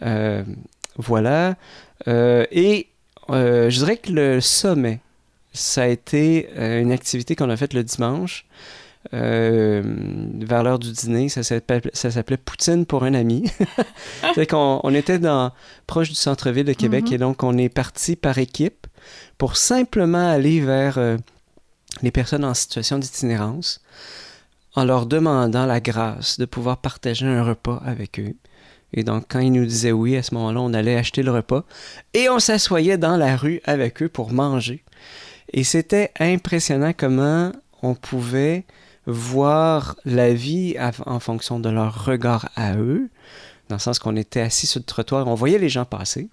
Euh, 0.00 0.42
voilà. 0.96 1.56
Euh, 2.08 2.46
et 2.50 2.88
je 3.28 3.76
dirais 3.76 3.98
que 3.98 4.12
le 4.12 4.40
sommet, 4.40 5.00
ça 5.52 5.82
a 5.82 5.86
été 5.88 6.48
une 6.56 6.92
activité 6.92 7.36
qu'on 7.36 7.50
a 7.50 7.56
faite 7.56 7.74
le 7.74 7.84
dimanche. 7.84 8.46
Euh, 9.14 9.82
vers 10.40 10.62
l'heure 10.62 10.78
du 10.78 10.90
dîner. 10.92 11.28
Ça 11.28 11.42
s'appelait 11.42 12.36
Poutine 12.36 12.86
pour 12.86 13.04
un 13.04 13.14
ami. 13.14 13.44
c'est 14.34 14.46
qu'on 14.46 14.80
on 14.82 14.94
était 14.94 15.18
dans, 15.18 15.52
proche 15.86 16.08
du 16.08 16.14
centre-ville 16.14 16.64
de 16.64 16.72
Québec 16.72 17.06
mm-hmm. 17.06 17.14
et 17.14 17.18
donc 17.18 17.42
on 17.42 17.56
est 17.56 17.68
parti 17.68 18.16
par 18.16 18.38
équipe 18.38 18.86
pour 19.38 19.56
simplement 19.56 20.28
aller 20.28 20.60
vers 20.60 20.98
euh, 20.98 21.16
les 22.02 22.10
personnes 22.10 22.44
en 22.44 22.54
situation 22.54 22.98
d'itinérance 22.98 23.80
en 24.74 24.84
leur 24.84 25.06
demandant 25.06 25.66
la 25.66 25.80
grâce 25.80 26.38
de 26.38 26.44
pouvoir 26.44 26.78
partager 26.78 27.26
un 27.26 27.42
repas 27.42 27.80
avec 27.84 28.20
eux. 28.20 28.34
Et 28.92 29.04
donc, 29.04 29.24
quand 29.28 29.40
ils 29.40 29.52
nous 29.52 29.64
disaient 29.64 29.92
oui, 29.92 30.16
à 30.16 30.22
ce 30.22 30.34
moment-là, 30.34 30.60
on 30.60 30.74
allait 30.74 30.96
acheter 30.96 31.22
le 31.22 31.32
repas 31.32 31.64
et 32.14 32.28
on 32.28 32.38
s'assoyait 32.38 32.98
dans 32.98 33.16
la 33.16 33.36
rue 33.36 33.60
avec 33.64 34.02
eux 34.02 34.08
pour 34.08 34.32
manger. 34.32 34.84
Et 35.52 35.64
c'était 35.64 36.12
impressionnant 36.20 36.92
comment 36.96 37.52
on 37.82 37.94
pouvait 37.94 38.64
voir 39.06 39.96
la 40.04 40.34
vie 40.34 40.76
en 41.06 41.20
fonction 41.20 41.60
de 41.60 41.68
leur 41.68 42.04
regard 42.04 42.48
à 42.56 42.76
eux, 42.76 43.08
dans 43.68 43.76
le 43.76 43.80
sens 43.80 43.98
qu'on 43.98 44.16
était 44.16 44.40
assis 44.40 44.66
sur 44.66 44.80
le 44.80 44.84
trottoir, 44.84 45.26
on 45.26 45.34
voyait 45.34 45.58
les 45.58 45.68
gens 45.68 45.84
passer. 45.84 46.28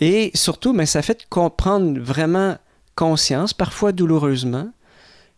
Et 0.00 0.30
surtout, 0.34 0.72
mais 0.72 0.86
ça 0.86 1.02
fait 1.02 1.26
comprendre 1.28 1.98
vraiment 2.00 2.56
conscience, 2.94 3.52
parfois 3.52 3.92
douloureusement, 3.92 4.70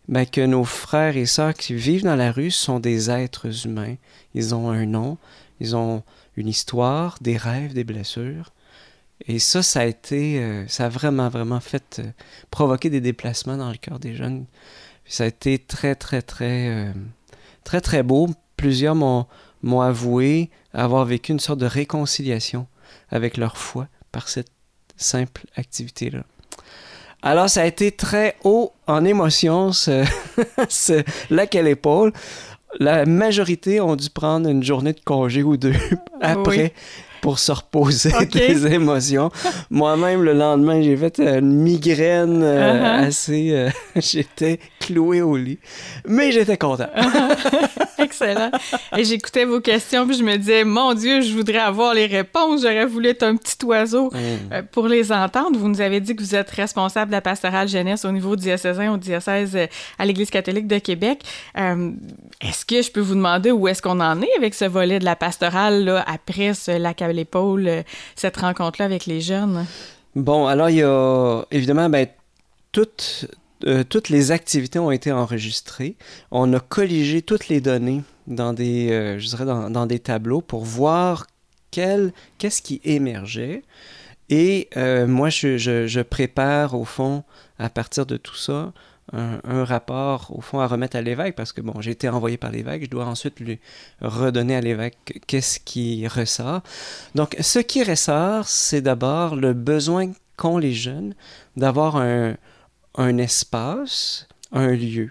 ben, 0.09 0.25
que 0.25 0.40
nos 0.40 0.64
frères 0.64 1.17
et 1.17 1.26
sœurs 1.26 1.55
qui 1.55 1.75
vivent 1.75 2.05
dans 2.05 2.17
la 2.17 2.33
rue 2.33 2.50
sont 2.50 2.81
des 2.81 3.11
êtres 3.11 3.67
humains. 3.67 3.97
Ils 4.35 4.55
ont 4.55 4.71
un 4.71 4.87
nom, 4.87 5.19
ils 5.61 5.76
ont 5.76 6.02
une 6.37 6.49
histoire, 6.49 7.19
des 7.21 7.37
rêves, 7.37 7.75
des 7.75 7.85
blessures. 7.85 8.52
Et 9.26 9.38
ça, 9.38 9.62
ça 9.62 9.81
a 9.81 9.85
été, 9.85 10.38
euh, 10.38 10.67
ça 10.69 10.87
a 10.87 10.88
vraiment, 10.88 11.28
vraiment 11.28 11.61
fait 11.61 11.99
euh, 11.99 12.11
provoquer 12.50 12.88
des 12.88 13.00
déplacements 13.00 13.57
dans 13.57 13.71
le 13.71 13.76
cœur 13.76 13.99
des 13.99 14.14
jeunes. 14.14 14.47
Ça 15.08 15.24
a 15.24 15.26
été 15.26 15.58
très, 15.58 15.94
très, 15.94 16.22
très, 16.22 16.68
euh, 16.68 16.92
très, 17.64 17.80
très 17.80 18.02
beau. 18.02 18.28
Plusieurs 18.56 18.94
m'ont, 18.94 19.26
avoué 19.80 20.50
avoir 20.72 21.04
vécu 21.04 21.32
une 21.32 21.40
sorte 21.40 21.58
de 21.58 21.66
réconciliation 21.66 22.66
avec 23.10 23.36
leur 23.36 23.56
foi 23.56 23.88
par 24.12 24.28
cette 24.28 24.50
simple 24.96 25.46
activité-là. 25.56 26.24
Alors, 27.22 27.48
ça 27.48 27.62
a 27.62 27.64
été 27.64 27.90
très 27.90 28.36
haut 28.44 28.72
en 28.86 29.04
émotion, 29.04 29.72
ce, 29.72 30.04
ce 30.68 31.02
lac. 31.30 31.58
La 32.78 33.06
majorité 33.06 33.80
ont 33.80 33.96
dû 33.96 34.10
prendre 34.10 34.48
une 34.48 34.62
journée 34.62 34.92
de 34.92 35.00
congé 35.00 35.42
ou 35.42 35.56
deux 35.56 35.74
après 36.20 36.74
pour 37.20 37.38
se 37.38 37.52
reposer 37.52 38.12
des 38.32 38.66
émotions. 38.66 39.30
Moi-même, 39.70 40.22
le 40.22 40.32
lendemain, 40.32 40.82
j'ai 40.82 40.96
fait 40.96 41.18
une 41.18 41.52
migraine 41.52 42.42
euh, 42.42 43.00
uh-huh. 43.00 43.06
assez... 43.06 43.50
Euh, 43.52 43.70
j'étais 43.96 44.58
cloué 44.80 45.22
au 45.22 45.37
lit. 45.37 45.58
Mais 46.06 46.32
j'étais 46.32 46.56
content. 46.56 46.88
Excellent. 48.20 48.50
Et 48.96 49.04
j'écoutais 49.04 49.44
vos 49.44 49.60
questions, 49.60 50.06
puis 50.06 50.16
je 50.16 50.22
me 50.22 50.37
disais, 50.37 50.64
mon 50.64 50.94
Dieu, 50.94 51.20
je 51.20 51.32
voudrais 51.32 51.58
avoir 51.58 51.94
les 51.94 52.06
réponses. 52.06 52.62
J'aurais 52.62 52.87
voulu 52.87 53.08
être 53.08 53.22
un 53.22 53.37
petit 53.37 53.64
oiseau 53.64 54.10
mm. 54.10 54.16
euh, 54.52 54.62
pour 54.70 54.88
les 54.88 55.12
entendre. 55.12 55.58
Vous 55.58 55.68
nous 55.68 55.80
avez 55.80 56.00
dit 56.00 56.14
que 56.14 56.22
vous 56.22 56.34
êtes 56.34 56.50
responsable 56.50 57.10
de 57.10 57.16
la 57.16 57.22
pastorale 57.22 57.68
jeunesse 57.68 58.04
au 58.04 58.12
niveau 58.12 58.37
diocésain, 58.37 58.92
au 58.92 58.96
diocèse 58.96 59.56
à 59.98 60.06
l'Église 60.06 60.30
catholique 60.30 60.66
de 60.66 60.78
Québec. 60.78 61.22
est-ce 61.54 62.64
que 62.64 62.82
je 62.82 62.90
peux 62.90 63.00
vous 63.00 63.14
demander 63.14 63.50
où 63.50 63.68
est-ce 63.68 63.82
qu'on 63.82 64.00
en 64.00 64.20
est 64.20 64.37
avec 64.37 64.54
ce 64.54 64.64
volet 64.64 64.98
de 64.98 65.04
la 65.04 65.16
pastorale 65.16 65.84
là, 65.84 66.04
après 66.06 66.54
ce 66.54 66.76
lac 66.76 67.00
l'épaule, 67.00 67.68
euh, 67.68 67.82
cette 68.14 68.37
rencontre-là 68.37 68.84
avec 68.84 69.06
les 69.06 69.20
jeunes? 69.20 69.66
Bon, 70.14 70.46
alors 70.46 70.70
il 70.70 70.76
y 70.76 70.82
a 70.82 71.42
évidemment, 71.50 71.88
ben, 71.88 72.06
toutes, 72.72 73.26
euh, 73.66 73.84
toutes 73.84 74.08
les 74.08 74.30
activités 74.30 74.78
ont 74.78 74.90
été 74.90 75.12
enregistrées. 75.12 75.96
On 76.30 76.52
a 76.52 76.60
colligé 76.60 77.22
toutes 77.22 77.48
les 77.48 77.60
données 77.60 78.02
dans 78.26 78.52
des, 78.52 78.90
euh, 78.90 79.18
je 79.18 79.28
dirais 79.28 79.44
dans, 79.44 79.86
des 79.86 79.98
tableaux 79.98 80.40
pour 80.40 80.64
voir 80.64 81.26
qu'est-ce 81.70 82.62
qui 82.62 82.80
émergeait. 82.84 83.62
Et 84.30 84.68
moi, 85.06 85.30
je, 85.30 85.56
je, 85.56 86.00
prépare 86.02 86.74
au 86.74 86.84
fond, 86.84 87.24
à 87.58 87.70
partir 87.70 88.04
de 88.04 88.18
tout 88.18 88.36
ça, 88.36 88.72
un, 89.12 89.64
rapport, 89.64 90.30
au 90.36 90.40
fond, 90.40 90.60
à 90.60 90.66
remettre 90.66 90.96
à 90.96 91.02
l'évêque, 91.02 91.34
parce 91.34 91.52
que, 91.52 91.60
bon, 91.60 91.80
j'ai 91.80 91.92
été 91.92 92.08
envoyé 92.08 92.36
par 92.36 92.50
l'évêque, 92.50 92.84
je 92.84 92.90
dois 92.90 93.06
ensuite 93.06 93.40
lui 93.40 93.58
redonner 94.00 94.56
à 94.56 94.60
l'évêque 94.60 95.20
qu'est-ce 95.26 95.60
qui 95.60 96.06
ressort. 96.06 96.62
Donc, 97.14 97.36
ce 97.40 97.58
qui 97.58 97.82
ressort, 97.82 98.46
c'est 98.46 98.82
d'abord 98.82 99.36
le 99.36 99.54
besoin 99.54 100.12
qu'ont 100.36 100.58
les 100.58 100.74
jeunes 100.74 101.14
d'avoir 101.56 101.96
un, 101.96 102.36
un 102.99 103.17
espace, 103.17 104.28
un 104.52 104.73
lieu. 104.73 105.11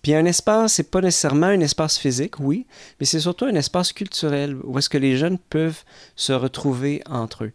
Puis 0.00 0.14
un 0.14 0.24
espace, 0.24 0.74
c'est 0.74 0.90
pas 0.90 1.00
nécessairement 1.00 1.48
un 1.48 1.60
espace 1.60 1.98
physique, 1.98 2.38
oui, 2.38 2.64
mais 2.98 3.06
c'est 3.06 3.20
surtout 3.20 3.44
un 3.44 3.54
espace 3.54 3.92
culturel 3.92 4.56
où 4.62 4.78
est-ce 4.78 4.88
que 4.88 4.98
les 4.98 5.16
jeunes 5.16 5.36
peuvent 5.36 5.82
se 6.14 6.32
retrouver 6.32 7.02
entre 7.10 7.44
eux. 7.44 7.52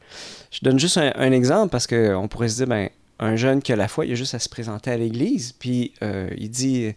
Je 0.51 0.59
donne 0.61 0.77
juste 0.77 0.97
un, 0.97 1.13
un 1.15 1.31
exemple 1.31 1.71
parce 1.71 1.87
qu'on 1.87 2.27
pourrait 2.27 2.49
se 2.49 2.57
dire, 2.57 2.67
ben, 2.67 2.89
un 3.21 3.35
jeune 3.35 3.61
qui 3.61 3.71
a 3.71 3.75
la 3.75 3.87
foi, 3.87 4.05
il 4.05 4.11
a 4.11 4.15
juste 4.15 4.33
à 4.33 4.39
se 4.39 4.49
présenter 4.49 4.91
à 4.91 4.97
l'église, 4.97 5.53
puis 5.53 5.93
euh, 6.01 6.27
il 6.37 6.49
dit, 6.49 6.93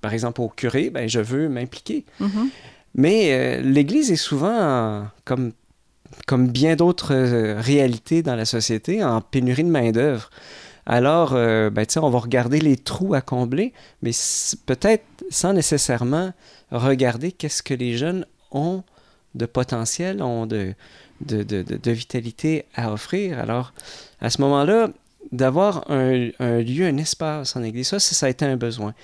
par 0.00 0.14
exemple, 0.14 0.40
au 0.40 0.48
curé, 0.48 0.88
ben, 0.88 1.08
je 1.08 1.20
veux 1.20 1.48
m'impliquer. 1.48 2.04
Mm-hmm. 2.20 2.48
Mais 2.94 3.32
euh, 3.32 3.60
l'église 3.60 4.12
est 4.12 4.16
souvent, 4.16 5.06
comme, 5.24 5.52
comme 6.26 6.48
bien 6.48 6.76
d'autres 6.76 7.12
euh, 7.12 7.60
réalités 7.60 8.22
dans 8.22 8.36
la 8.36 8.44
société, 8.44 9.02
en 9.02 9.20
pénurie 9.20 9.64
de 9.64 9.68
main-d'œuvre. 9.68 10.30
Alors, 10.86 11.32
ben, 11.32 11.86
on 11.96 12.10
va 12.10 12.18
regarder 12.18 12.60
les 12.60 12.76
trous 12.76 13.14
à 13.14 13.20
combler, 13.20 13.72
mais 14.02 14.10
peut-être 14.66 15.04
sans 15.30 15.52
nécessairement 15.52 16.32
regarder 16.70 17.32
qu'est-ce 17.32 17.62
que 17.62 17.74
les 17.74 17.96
jeunes 17.96 18.26
ont 18.50 18.82
de 19.34 19.46
potentiel, 19.46 20.22
ont 20.22 20.46
de, 20.46 20.74
vitalité 21.20 22.66
à 22.74 22.92
offrir. 22.92 23.38
Alors, 23.38 23.72
à 24.20 24.30
ce 24.30 24.40
moment-là, 24.42 24.90
d'avoir 25.32 25.90
un, 25.90 26.30
lieu, 26.60 26.86
un 26.86 26.96
espace 26.98 27.56
en 27.56 27.62
Église. 27.62 27.88
Ça, 27.88 27.98
ça 27.98 28.26
a 28.26 28.28
été 28.28 28.44
un 28.44 28.56
besoin. 28.56 28.94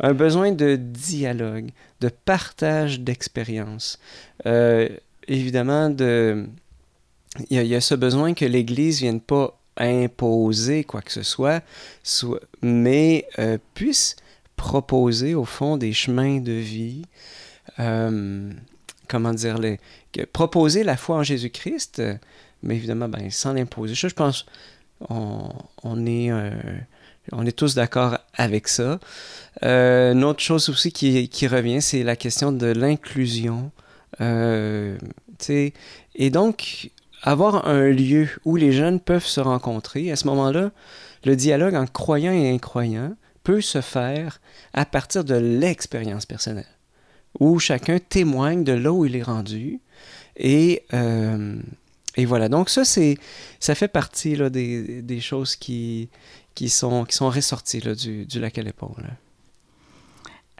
Un 0.00 0.12
besoin 0.12 0.52
de 0.52 0.76
dialogue, 0.76 1.70
de 2.00 2.08
partage 2.08 3.00
d'expériences. 3.00 3.98
Euh, 4.46 4.88
évidemment, 5.26 5.90
de... 5.90 6.46
Il, 7.48 7.62
y 7.62 7.74
a, 7.74 7.80
ce 7.80 7.94
besoin 7.94 8.34
que 8.34 8.44
l'Église 8.44 8.96
ne 8.96 9.00
vienne 9.06 9.20
pas 9.20 9.59
imposer 9.80 10.84
quoi 10.84 11.02
que 11.02 11.12
ce 11.12 11.22
soit, 11.22 11.62
mais 12.62 13.26
euh, 13.38 13.58
puisse 13.74 14.16
proposer 14.56 15.34
au 15.34 15.44
fond 15.44 15.76
des 15.76 15.92
chemins 15.92 16.38
de 16.38 16.52
vie. 16.52 17.02
Euh, 17.78 18.50
comment 19.08 19.32
dire, 19.32 19.58
les, 19.58 19.78
proposer 20.32 20.84
la 20.84 20.96
foi 20.96 21.16
en 21.16 21.22
Jésus-Christ, 21.22 22.02
mais 22.62 22.76
évidemment, 22.76 23.08
ben, 23.08 23.30
sans 23.30 23.52
l'imposer. 23.52 23.94
Je 23.94 24.08
pense, 24.08 24.46
on, 25.08 26.06
est, 26.06 26.30
euh, 26.30 27.50
tous 27.56 27.74
d'accord 27.74 28.18
avec 28.34 28.68
ça. 28.68 29.00
Euh, 29.62 30.12
une 30.12 30.24
autre 30.24 30.40
chose 30.40 30.68
aussi 30.68 30.92
qui, 30.92 31.46
revient, 31.46 31.80
c'est 31.80 32.02
la 32.02 32.16
question 32.16 32.52
de 32.52 32.66
l'inclusion. 32.66 33.70
Euh, 34.20 34.98
et 36.14 36.30
donc, 36.30 36.90
avoir 37.22 37.68
un 37.68 37.88
lieu 37.88 38.28
où 38.44 38.56
les 38.56 38.72
jeunes 38.72 39.00
peuvent 39.00 39.26
se 39.26 39.40
rencontrer, 39.40 40.10
à 40.10 40.16
ce 40.16 40.26
moment-là, 40.28 40.70
le 41.24 41.36
dialogue 41.36 41.74
en 41.74 41.86
croyant 41.86 42.32
et 42.32 42.50
incroyant 42.50 43.14
peut 43.42 43.60
se 43.60 43.80
faire 43.80 44.40
à 44.72 44.84
partir 44.84 45.24
de 45.24 45.34
l'expérience 45.34 46.26
personnelle, 46.26 46.66
où 47.38 47.58
chacun 47.58 47.98
témoigne 47.98 48.64
de 48.64 48.72
là 48.72 48.92
où 48.92 49.04
il 49.04 49.16
est 49.16 49.22
rendu 49.22 49.80
et 50.36 50.84
et 52.16 52.24
voilà, 52.24 52.48
donc 52.48 52.70
ça, 52.70 52.84
c'est, 52.84 53.16
ça 53.60 53.74
fait 53.74 53.88
partie 53.88 54.34
là, 54.36 54.50
des, 54.50 55.02
des 55.02 55.20
choses 55.20 55.56
qui, 55.56 56.08
qui, 56.54 56.68
sont, 56.68 57.04
qui 57.04 57.14
sont 57.16 57.30
ressorties 57.30 57.80
là, 57.80 57.94
du, 57.94 58.26
du 58.26 58.40
lac 58.40 58.58
à 58.58 58.62
l'épaule. 58.62 59.16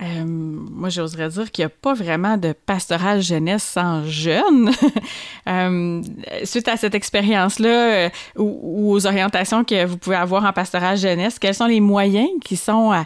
Euh, 0.03 0.25
moi, 0.25 0.89
j'oserais 0.89 1.29
dire 1.29 1.51
qu'il 1.51 1.63
n'y 1.63 1.67
a 1.67 1.69
pas 1.69 1.93
vraiment 1.93 2.39
de 2.39 2.53
pastoral 2.53 3.21
jeunesse 3.21 3.63
sans 3.63 4.05
jeunes. 4.07 4.71
euh, 5.49 6.03
suite 6.45 6.69
à 6.69 6.77
cette 6.77 6.95
expérience-là 6.95 7.69
euh, 7.69 8.11
ou, 8.37 8.93
aux 8.95 9.07
orientations 9.07 9.63
que 9.63 9.85
vous 9.85 9.99
pouvez 9.99 10.17
avoir 10.17 10.45
en 10.45 10.53
pastoral 10.53 10.97
jeunesse, 10.97 11.39
quels 11.39 11.55
sont 11.55 11.67
les 11.67 11.81
moyens 11.81 12.29
qui 12.43 12.57
sont 12.57 12.93
à, 12.93 13.05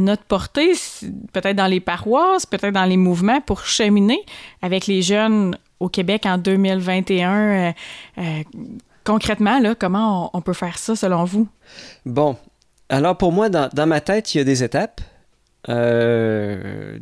notre 0.00 0.22
portée, 0.22 0.72
peut-être 1.32 1.56
dans 1.56 1.66
les 1.66 1.80
paroisses, 1.80 2.46
peut-être 2.46 2.72
dans 2.72 2.84
les 2.84 2.96
mouvements, 2.96 3.40
pour 3.40 3.64
cheminer 3.64 4.20
avec 4.62 4.86
les 4.86 5.02
jeunes 5.02 5.56
au 5.80 5.88
Québec 5.88 6.24
en 6.26 6.38
2021. 6.38 7.32
Euh, 7.32 7.72
euh, 8.18 8.22
concrètement, 9.04 9.60
comment 9.78 10.30
on, 10.32 10.40
peut 10.40 10.52
faire 10.52 10.78
ça 10.78 10.94
selon 10.94 11.24
vous? 11.24 11.48
Bon, 12.06 12.36
alors 12.88 13.16
pour 13.16 13.32
moi, 13.32 13.48
dans 13.48 13.86
ma 13.86 14.00
tête, 14.00 14.34
il 14.34 14.38
y 14.38 14.40
a 14.40 14.44
des 14.44 14.62
étapes. 14.62 15.00
Euh, 15.68 16.98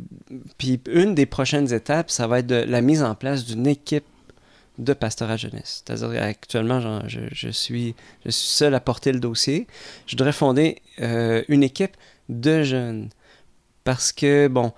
puis 0.57 0.81
une 0.91 1.15
des 1.15 1.25
prochaines 1.25 1.73
étapes, 1.73 2.11
ça 2.11 2.27
va 2.27 2.39
être 2.39 2.51
la 2.51 2.81
mise 2.81 3.03
en 3.03 3.15
place 3.15 3.45
d'une 3.45 3.67
équipe 3.67 4.05
de 4.77 4.93
pastorat 4.93 5.37
jeunesse. 5.37 5.83
C'est-à-dire 5.85 6.21
actuellement, 6.23 7.01
je, 7.07 7.49
suis, 7.49 7.95
seul 8.29 8.75
à 8.75 8.79
porter 8.79 9.11
le 9.11 9.19
dossier. 9.19 9.67
Je 10.07 10.13
voudrais 10.13 10.31
fonder 10.31 10.81
une 10.97 11.63
équipe 11.63 11.97
de 12.29 12.63
jeunes. 12.63 13.09
Parce 13.83 14.11
que, 14.11 14.47
bon, 14.47 14.71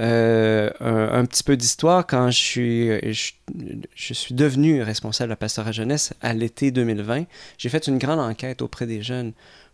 euh, 0.00 0.70
un, 0.80 1.24
petit 1.24 1.42
peu 1.42 1.56
d'histoire, 1.56 2.06
quand 2.06 2.30
je 2.30 2.38
suis, 2.38 3.12
je, 3.12 4.14
suis 4.14 4.34
devenu 4.34 4.82
responsable 4.82 5.28
de 5.28 5.32
la 5.32 5.36
pastorat 5.36 5.72
jeunesse 5.72 6.12
à 6.20 6.32
l'été 6.32 6.70
2020, 6.70 7.24
j'ai 7.58 7.68
fait 7.68 7.86
une 7.86 7.98
grande 7.98 8.20
enquête 8.20 8.62
auprès 8.62 8.86
des 8.86 9.02
jeunes 9.02 9.32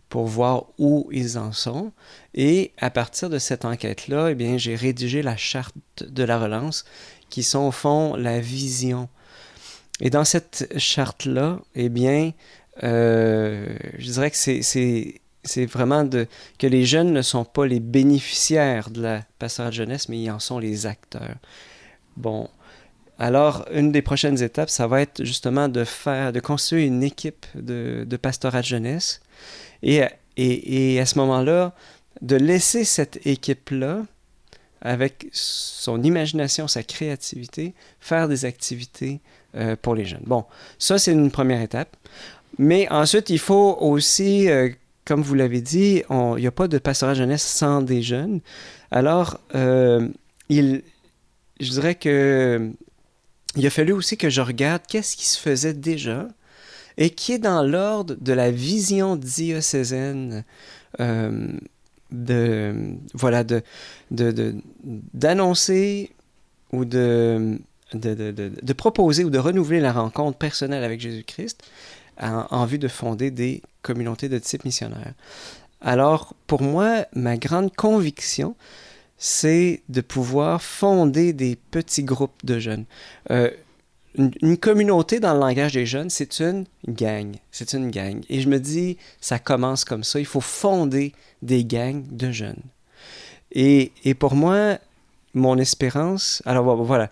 pour 0.09 0.25
voir 0.25 0.65
où 0.77 1.09
ils 1.11 1.37
en 1.37 1.51
sont. 1.51 1.91
Et 2.33 2.71
à 2.77 2.89
partir 2.89 3.29
de 3.29 3.39
cette 3.39 3.65
enquête-là, 3.65 4.29
eh 4.29 4.35
bien, 4.35 4.57
j'ai 4.57 4.75
rédigé 4.75 5.21
la 5.21 5.37
charte 5.37 5.75
de 5.99 6.23
la 6.23 6.39
relance, 6.39 6.85
qui 7.29 7.43
sont 7.43 7.67
au 7.67 7.71
fond 7.71 8.15
la 8.15 8.39
vision. 8.39 9.09
Et 9.99 10.09
dans 10.09 10.25
cette 10.25 10.71
charte-là, 10.77 11.59
eh 11.75 11.89
bien, 11.89 12.31
euh, 12.83 13.75
je 13.97 14.11
dirais 14.11 14.31
que 14.31 14.37
c'est 14.37 15.65
vraiment 15.65 16.03
de, 16.03 16.27
que 16.59 16.67
les 16.67 16.85
jeunes 16.85 17.11
ne 17.11 17.21
sont 17.21 17.45
pas 17.45 17.65
les 17.65 17.79
bénéficiaires 17.79 18.89
de 18.89 19.01
la 19.01 19.21
pastorale 19.39 19.73
jeunesse, 19.73 20.07
mais 20.09 20.21
ils 20.21 20.31
en 20.31 20.39
sont 20.39 20.59
les 20.59 20.85
acteurs. 20.85 21.35
Bon, 22.15 22.49
alors, 23.19 23.65
une 23.73 23.91
des 23.91 24.03
prochaines 24.03 24.41
étapes, 24.43 24.69
ça 24.69 24.85
va 24.85 25.01
être 25.01 25.23
justement 25.23 25.69
de 25.69 25.83
faire, 25.83 26.31
de 26.31 26.39
construire 26.39 26.85
une 26.85 27.03
équipe 27.03 27.45
de, 27.55 28.05
de 28.07 28.17
pastorat 28.17 28.61
jeunesse. 28.61 29.21
Et, 29.81 30.01
à 30.01 31.05
ce 31.05 31.17
moment-là, 31.19 31.73
de 32.21 32.35
laisser 32.35 32.83
cette 32.83 33.25
équipe-là, 33.25 34.03
avec 34.81 35.27
son 35.31 36.03
imagination, 36.03 36.67
sa 36.67 36.83
créativité, 36.83 37.73
faire 37.99 38.27
des 38.27 38.45
activités 38.45 39.21
euh, 39.55 39.75
pour 39.81 39.95
les 39.95 40.05
jeunes. 40.05 40.23
Bon, 40.25 40.45
ça, 40.77 40.99
c'est 40.99 41.11
une 41.11 41.31
première 41.31 41.61
étape. 41.61 41.97
Mais 42.59 42.87
ensuite, 42.89 43.31
il 43.31 43.39
faut 43.39 43.77
aussi, 43.79 44.47
euh, 44.49 44.69
comme 45.05 45.23
vous 45.23 45.33
l'avez 45.33 45.61
dit, 45.61 46.03
il 46.09 46.35
n'y 46.35 46.47
a 46.47 46.51
pas 46.51 46.67
de 46.67 46.77
pastorat 46.77 47.15
jeunesse 47.15 47.43
sans 47.43 47.81
des 47.81 48.03
jeunes. 48.03 48.41
Alors, 48.91 49.39
euh, 49.55 50.07
il, 50.49 50.83
je 51.59 51.71
dirais 51.71 51.95
que 51.95 52.71
il 53.57 53.65
a 53.65 53.69
fallu 53.69 53.91
aussi 53.91 54.17
que 54.17 54.29
je 54.29 54.41
regarde 54.41 54.83
qu'est-ce 54.87 55.17
qui 55.17 55.25
se 55.25 55.39
faisait 55.39 55.73
déjà 55.73 56.27
et 56.97 57.09
qui 57.09 57.33
est 57.33 57.39
dans 57.39 57.63
l'ordre 57.63 58.15
de 58.19 58.33
la 58.33 58.51
vision 58.51 59.15
diocésaine 59.15 60.43
euh, 60.99 61.47
de 62.11 62.95
voilà 63.13 63.43
d'annoncer 65.13 66.11
ou 66.71 66.85
de 66.85 67.59
de, 67.93 68.73
proposer 68.73 69.23
ou 69.23 69.29
de 69.29 69.37
renouveler 69.37 69.79
la 69.79 69.93
rencontre 69.93 70.37
personnelle 70.37 70.83
avec 70.83 70.99
Jésus-Christ 70.99 71.63
en, 72.19 72.45
en, 72.49 72.65
vue 72.65 72.79
de 72.79 72.87
fonder 72.87 73.31
des 73.31 73.61
communautés 73.81 74.27
de 74.27 74.37
type 74.39 74.65
missionnaire. 74.65 75.13
Alors, 75.79 76.33
pour 76.47 76.61
moi, 76.61 77.05
ma 77.13 77.37
grande 77.37 77.73
conviction, 77.73 78.55
c'est 79.17 79.81
de 79.89 80.01
pouvoir 80.01 80.61
fonder 80.61 81.33
des 81.33 81.55
petits 81.55 82.03
groupes 82.03 82.45
de 82.45 82.59
jeunes. 82.59 82.85
Euh, 83.31 83.49
une, 84.15 84.57
communauté 84.57 85.19
dans 85.19 85.33
le 85.33 85.39
langage 85.39 85.73
des 85.73 85.85
jeunes, 85.85 86.09
c'est 86.09 86.39
une 86.39 86.65
gang. 86.87 87.35
C'est 87.51 87.73
une 87.73 87.91
gang. 87.91 88.23
Et 88.29 88.41
je 88.41 88.49
me 88.49 88.59
dis, 88.59 88.97
ça 89.21 89.39
commence 89.39 89.85
comme 89.85 90.03
ça. 90.03 90.19
Il 90.19 90.25
faut 90.25 90.41
fonder 90.41 91.13
des 91.41 91.63
gangs 91.65 92.03
de 92.09 92.31
jeunes. 92.31 92.61
Et, 93.51 93.91
et 94.03 94.13
pour 94.13 94.35
moi, 94.35 94.77
mon 95.33 95.57
espérance, 95.57 96.41
alors 96.45 96.83
voilà, 96.83 97.11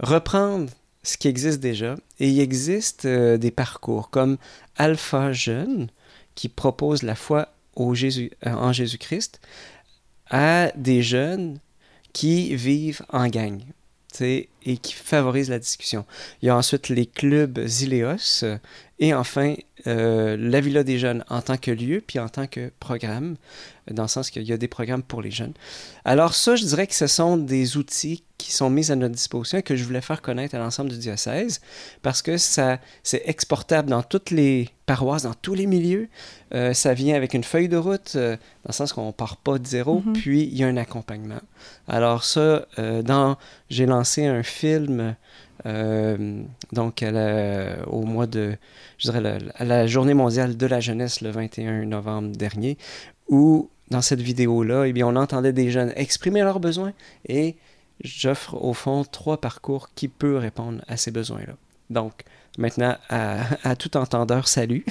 reprendre 0.00 0.70
ce 1.02 1.16
qui 1.16 1.28
existe 1.28 1.60
déjà. 1.60 1.96
Et 2.20 2.28
il 2.28 2.40
existe 2.40 3.04
euh, 3.04 3.36
des 3.36 3.50
parcours 3.50 4.10
comme 4.10 4.38
Alpha 4.76 5.32
Jeune, 5.32 5.88
qui 6.34 6.48
propose 6.48 7.02
la 7.02 7.14
foi 7.14 7.48
au 7.76 7.94
Jésus, 7.94 8.30
euh, 8.46 8.52
en 8.52 8.72
Jésus-Christ 8.72 9.40
à 10.34 10.72
des 10.74 11.00
jeunes 11.00 11.60
qui 12.12 12.56
vivent 12.56 13.02
en 13.08 13.28
gang 13.28 13.60
et 14.20 14.48
qui 14.82 14.92
favorisent 14.92 15.48
la 15.48 15.60
discussion. 15.60 16.04
Il 16.42 16.46
y 16.46 16.48
a 16.48 16.56
ensuite 16.56 16.88
les 16.88 17.06
clubs 17.06 17.64
Zileos 17.66 18.44
et 18.98 19.14
enfin 19.14 19.54
euh, 19.86 20.36
la 20.36 20.60
Villa 20.60 20.82
des 20.82 20.98
jeunes 20.98 21.24
en 21.28 21.40
tant 21.40 21.56
que 21.56 21.70
lieu 21.70 22.02
puis 22.04 22.18
en 22.18 22.28
tant 22.28 22.48
que 22.48 22.72
programme, 22.80 23.36
dans 23.90 24.04
le 24.04 24.08
sens 24.08 24.30
qu'il 24.30 24.42
y 24.42 24.52
a 24.52 24.56
des 24.56 24.68
programmes 24.68 25.02
pour 25.02 25.22
les 25.22 25.30
jeunes. 25.30 25.52
Alors 26.04 26.34
ça, 26.34 26.56
je 26.56 26.64
dirais 26.64 26.86
que 26.86 26.94
ce 26.94 27.06
sont 27.06 27.36
des 27.36 27.76
outils 27.76 28.24
qui 28.38 28.52
sont 28.52 28.68
mis 28.68 28.90
à 28.90 28.96
notre 28.96 29.14
disposition 29.14 29.58
et 29.58 29.62
que 29.62 29.76
je 29.76 29.84
voulais 29.84 30.00
faire 30.00 30.20
connaître 30.20 30.54
à 30.54 30.58
l'ensemble 30.58 30.90
du 30.90 30.98
diocèse 30.98 31.60
parce 32.02 32.20
que 32.20 32.36
ça 32.36 32.78
c'est 33.02 33.22
exportable 33.26 33.88
dans 33.88 34.02
toutes 34.02 34.30
les 34.30 34.68
paroisses, 34.86 35.22
dans 35.22 35.34
tous 35.34 35.54
les 35.54 35.66
milieux. 35.66 36.08
Euh, 36.54 36.74
ça 36.74 36.94
vient 36.94 37.14
avec 37.14 37.34
une 37.34 37.44
feuille 37.44 37.68
de 37.68 37.76
route, 37.76 38.12
euh, 38.16 38.36
dans 38.36 38.68
le 38.68 38.72
sens 38.74 38.92
qu'on 38.92 39.12
part 39.12 39.38
pas 39.38 39.58
de 39.58 39.66
zéro, 39.66 40.00
mm-hmm. 40.00 40.12
puis 40.12 40.42
il 40.42 40.56
y 40.58 40.64
a 40.64 40.66
un 40.66 40.76
accompagnement. 40.76 41.40
Alors 41.88 42.24
ça, 42.24 42.66
euh, 42.78 43.02
dans 43.02 43.36
j'ai 43.70 43.86
lancé 43.86 44.26
un 44.26 44.42
film 44.42 45.16
donc 46.72 47.02
au 47.86 48.02
mois 48.02 48.26
de, 48.26 48.58
je 48.98 49.10
dirais, 49.10 49.38
à 49.54 49.64
la 49.64 49.86
journée 49.86 50.12
mondiale 50.12 50.58
de 50.58 50.66
la 50.66 50.80
jeunesse 50.80 51.22
le 51.22 51.30
21 51.30 51.86
novembre 51.86 52.36
dernier, 52.36 52.76
où 53.28 53.70
dans 53.90 54.02
cette 54.02 54.20
vidéo-là, 54.20 54.84
eh 54.84 54.92
bien, 54.92 55.06
on 55.06 55.16
entendait 55.16 55.52
des 55.52 55.70
jeunes 55.70 55.92
exprimer 55.96 56.40
leurs 56.40 56.60
besoins 56.60 56.92
et 57.28 57.56
j'offre 58.02 58.54
au 58.62 58.72
fond 58.72 59.04
trois 59.04 59.40
parcours 59.40 59.90
qui 59.94 60.08
peuvent 60.08 60.38
répondre 60.38 60.82
à 60.88 60.96
ces 60.96 61.10
besoins-là. 61.10 61.54
Donc, 61.90 62.22
maintenant, 62.58 62.96
à, 63.08 63.76
tout 63.76 63.96
entendeur, 63.96 64.48
salut. 64.48 64.84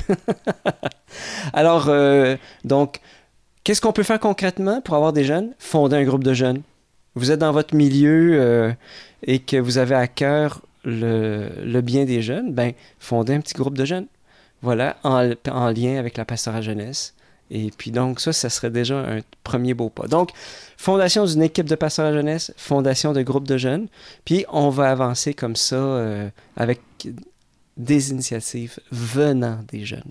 Alors, 1.54 1.90
euh, 1.90 2.38
donc, 2.64 3.00
qu'est-ce 3.64 3.82
qu'on 3.82 3.94
peut 3.94 4.04
faire 4.04 4.20
concrètement 4.20 4.82
pour 4.82 4.96
avoir 4.96 5.14
des 5.14 5.24
jeunes? 5.24 5.54
Fonder 5.58 5.98
un 5.98 6.04
groupe 6.04 6.24
de 6.24 6.34
jeunes. 6.34 6.62
Vous 7.16 7.32
êtes 7.32 7.40
dans 7.40 7.52
votre 7.52 7.76
milieu 7.76 8.40
euh, 8.40 8.72
et 9.24 9.40
que 9.40 9.58
vous 9.58 9.78
avez 9.78 9.96
à 9.96 10.08
cœur 10.08 10.62
le, 10.86 11.82
bien 11.82 12.06
des 12.06 12.22
jeunes, 12.22 12.54
ben, 12.54 12.74
fondez 13.00 13.34
un 13.34 13.42
petit 13.42 13.54
groupe 13.54 13.78
de 13.78 13.86
jeunes. 13.86 14.08
Voilà, 14.62 14.98
en, 15.04 15.32
en 15.50 15.70
lien 15.70 15.98
avec 15.98 16.18
la 16.18 16.26
pastorale 16.26 16.64
jeunesse. 16.64 17.14
Et 17.56 17.70
puis 17.70 17.92
donc, 17.92 18.20
ça, 18.20 18.34
ça 18.34 18.50
serait 18.50 18.72
déjà 18.72 18.98
un 18.98 19.20
premier 19.44 19.76
beau 19.76 19.90
pas. 19.90 20.08
Donc, 20.08 20.32
fondation 20.76 21.24
d'une 21.26 21.44
équipe 21.44 21.70
de 21.70 21.76
pasteurs 21.76 22.08
à 22.08 22.12
jeunesse, 22.12 22.52
fondation 22.58 23.14
de 23.14 23.22
groupes 23.22 23.48
de 23.48 23.58
jeunes, 23.58 23.88
puis 24.26 24.44
on 24.52 24.70
va 24.70 24.90
avancer 24.90 25.36
comme 25.36 25.56
ça 25.56 25.76
euh, 25.76 26.30
avec 26.58 26.82
des 27.78 28.10
initiatives 28.10 28.80
venant 28.92 29.60
des 29.72 29.86
jeunes. 29.86 30.02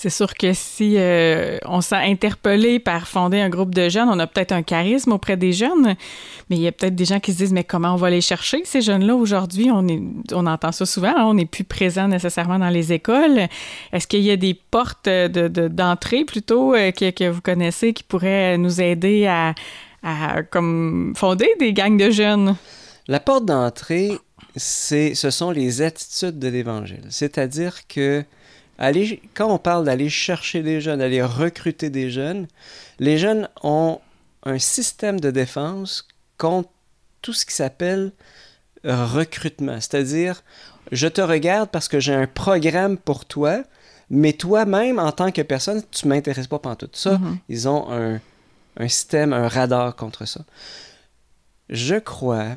C'est 0.00 0.10
sûr 0.10 0.34
que 0.34 0.52
si 0.52 0.94
euh, 0.96 1.58
on 1.64 1.80
s'est 1.80 1.96
interpellé 1.96 2.78
par 2.78 3.08
fonder 3.08 3.40
un 3.40 3.48
groupe 3.48 3.74
de 3.74 3.88
jeunes, 3.88 4.08
on 4.08 4.20
a 4.20 4.28
peut-être 4.28 4.52
un 4.52 4.62
charisme 4.62 5.10
auprès 5.10 5.36
des 5.36 5.52
jeunes, 5.52 5.96
mais 6.48 6.56
il 6.56 6.60
y 6.60 6.68
a 6.68 6.72
peut-être 6.72 6.94
des 6.94 7.04
gens 7.04 7.18
qui 7.18 7.32
se 7.32 7.38
disent 7.38 7.52
mais 7.52 7.64
comment 7.64 7.94
on 7.94 7.96
va 7.96 8.08
les 8.08 8.20
chercher 8.20 8.60
ces 8.64 8.80
jeunes-là? 8.80 9.16
Aujourd'hui 9.16 9.72
On 9.72 10.46
entend 10.46 10.70
ça 10.70 10.86
souvent, 10.86 11.08
hein, 11.16 11.24
on 11.26 11.34
n'est 11.34 11.46
plus 11.46 11.64
présent 11.64 12.06
nécessairement 12.06 12.60
dans 12.60 12.68
les 12.68 12.92
écoles. 12.92 13.48
Est-ce 13.92 14.06
qu'il 14.06 14.20
y 14.20 14.30
a 14.30 14.36
des 14.36 14.54
portes 14.54 15.06
de, 15.08 15.48
d'entrée 15.48 16.24
plutôt 16.24 16.76
euh, 16.76 16.92
que, 16.92 17.10
que, 17.10 17.28
vous 17.28 17.40
connaissez 17.40 17.92
qui 17.92 18.04
pourraient 18.04 18.56
nous 18.56 18.80
aider 18.80 19.26
à, 19.26 19.56
à 20.04 20.44
comme 20.44 21.12
fonder 21.16 21.48
des 21.58 21.72
gangs 21.72 21.98
de 21.98 22.12
jeunes? 22.12 22.54
La 23.08 23.18
porte 23.18 23.46
d'entrée, 23.46 24.12
c'est, 24.54 25.16
ce 25.16 25.30
sont 25.30 25.50
les 25.50 25.82
attitudes 25.82 26.38
de 26.38 26.46
l'Évangile, 26.46 27.06
c'est-à-dire 27.08 27.88
que 27.88 28.22
quand 29.34 29.52
on 29.52 29.58
parle 29.58 29.84
d'aller 29.84 30.08
chercher 30.08 30.62
des 30.62 30.80
jeunes, 30.80 31.00
d'aller 31.00 31.22
recruter 31.22 31.90
des 31.90 32.10
jeunes, 32.10 32.46
les 32.98 33.18
jeunes 33.18 33.48
ont 33.62 34.00
un 34.44 34.58
système 34.58 35.18
de 35.18 35.30
défense 35.30 36.06
contre 36.36 36.70
tout 37.20 37.32
ce 37.32 37.44
qui 37.44 37.54
s'appelle 37.54 38.12
recrutement. 38.84 39.80
C'est-à-dire, 39.80 40.42
je 40.92 41.08
te 41.08 41.20
regarde 41.20 41.70
parce 41.70 41.88
que 41.88 41.98
j'ai 41.98 42.14
un 42.14 42.26
programme 42.26 42.96
pour 42.96 43.24
toi, 43.24 43.62
mais 44.10 44.32
toi-même, 44.32 44.98
en 44.98 45.12
tant 45.12 45.32
que 45.32 45.42
personne, 45.42 45.82
tu 45.90 46.06
ne 46.06 46.14
m'intéresses 46.14 46.46
pas 46.46 46.58
pendant 46.58 46.76
tout 46.76 46.88
ça. 46.92 47.16
Mm-hmm. 47.16 47.36
Ils 47.48 47.68
ont 47.68 47.90
un, 47.90 48.20
un 48.76 48.88
système, 48.88 49.32
un 49.32 49.48
radar 49.48 49.96
contre 49.96 50.24
ça. 50.24 50.40
Je 51.68 51.96
crois 51.96 52.56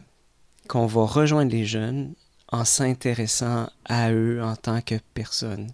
qu'on 0.68 0.86
va 0.86 1.06
rejoindre 1.06 1.52
les 1.52 1.66
jeunes 1.66 2.14
en 2.50 2.64
s'intéressant 2.64 3.70
à 3.86 4.12
eux 4.12 4.42
en 4.44 4.56
tant 4.56 4.82
que 4.82 4.96
personne 5.14 5.68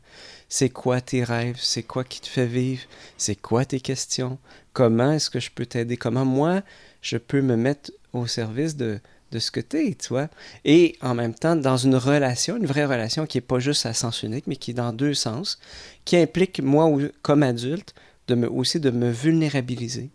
c'est 0.50 0.70
quoi 0.70 1.02
tes 1.02 1.24
rêves, 1.24 1.58
c'est 1.60 1.84
quoi 1.84 2.04
qui 2.04 2.22
te 2.22 2.28
fait 2.28 2.46
vivre, 2.46 2.84
c'est 3.18 3.36
quoi 3.36 3.66
tes 3.66 3.80
questions, 3.80 4.38
comment 4.74 5.12
est-ce 5.14 5.30
que 5.30 5.40
je 5.40 5.52
peux 5.52 5.66
t'aider, 5.66 5.98
comment 5.98 6.26
moi 6.26 6.62
je 7.02 7.18
peux 7.18 7.42
me 7.42 7.56
mettre 7.56 7.92
au 8.14 8.28
service 8.28 8.76
de, 8.76 9.00
de 9.32 9.40
ce 9.40 9.52
que 9.52 9.60
tu 9.60 9.78
es, 9.78 9.96
tu 9.96 10.10
vois? 10.10 10.30
Et 10.64 10.98
en 11.02 11.14
même 11.14 11.34
temps, 11.34 11.56
dans 11.56 11.78
une 11.78 11.96
relation, 11.96 12.58
une 12.58 12.66
vraie 12.66 12.86
relation 12.86 13.26
qui 13.26 13.38
n'est 13.38 13.42
pas 13.42 13.60
juste 13.60 13.86
à 13.86 13.94
sens 13.94 14.24
unique, 14.24 14.48
mais 14.48 14.56
qui 14.56 14.72
est 14.72 14.76
dans 14.76 14.94
deux 14.94 15.14
sens, 15.14 15.60
qui 16.06 16.18
implique 16.18 16.62
moi 16.62 16.90
comme 17.22 17.44
adulte 17.44 17.94
de 18.28 18.36
me, 18.36 18.50
aussi 18.50 18.80
de 18.80 18.90
me 18.90 19.10
vulnérabiliser. 19.10 20.10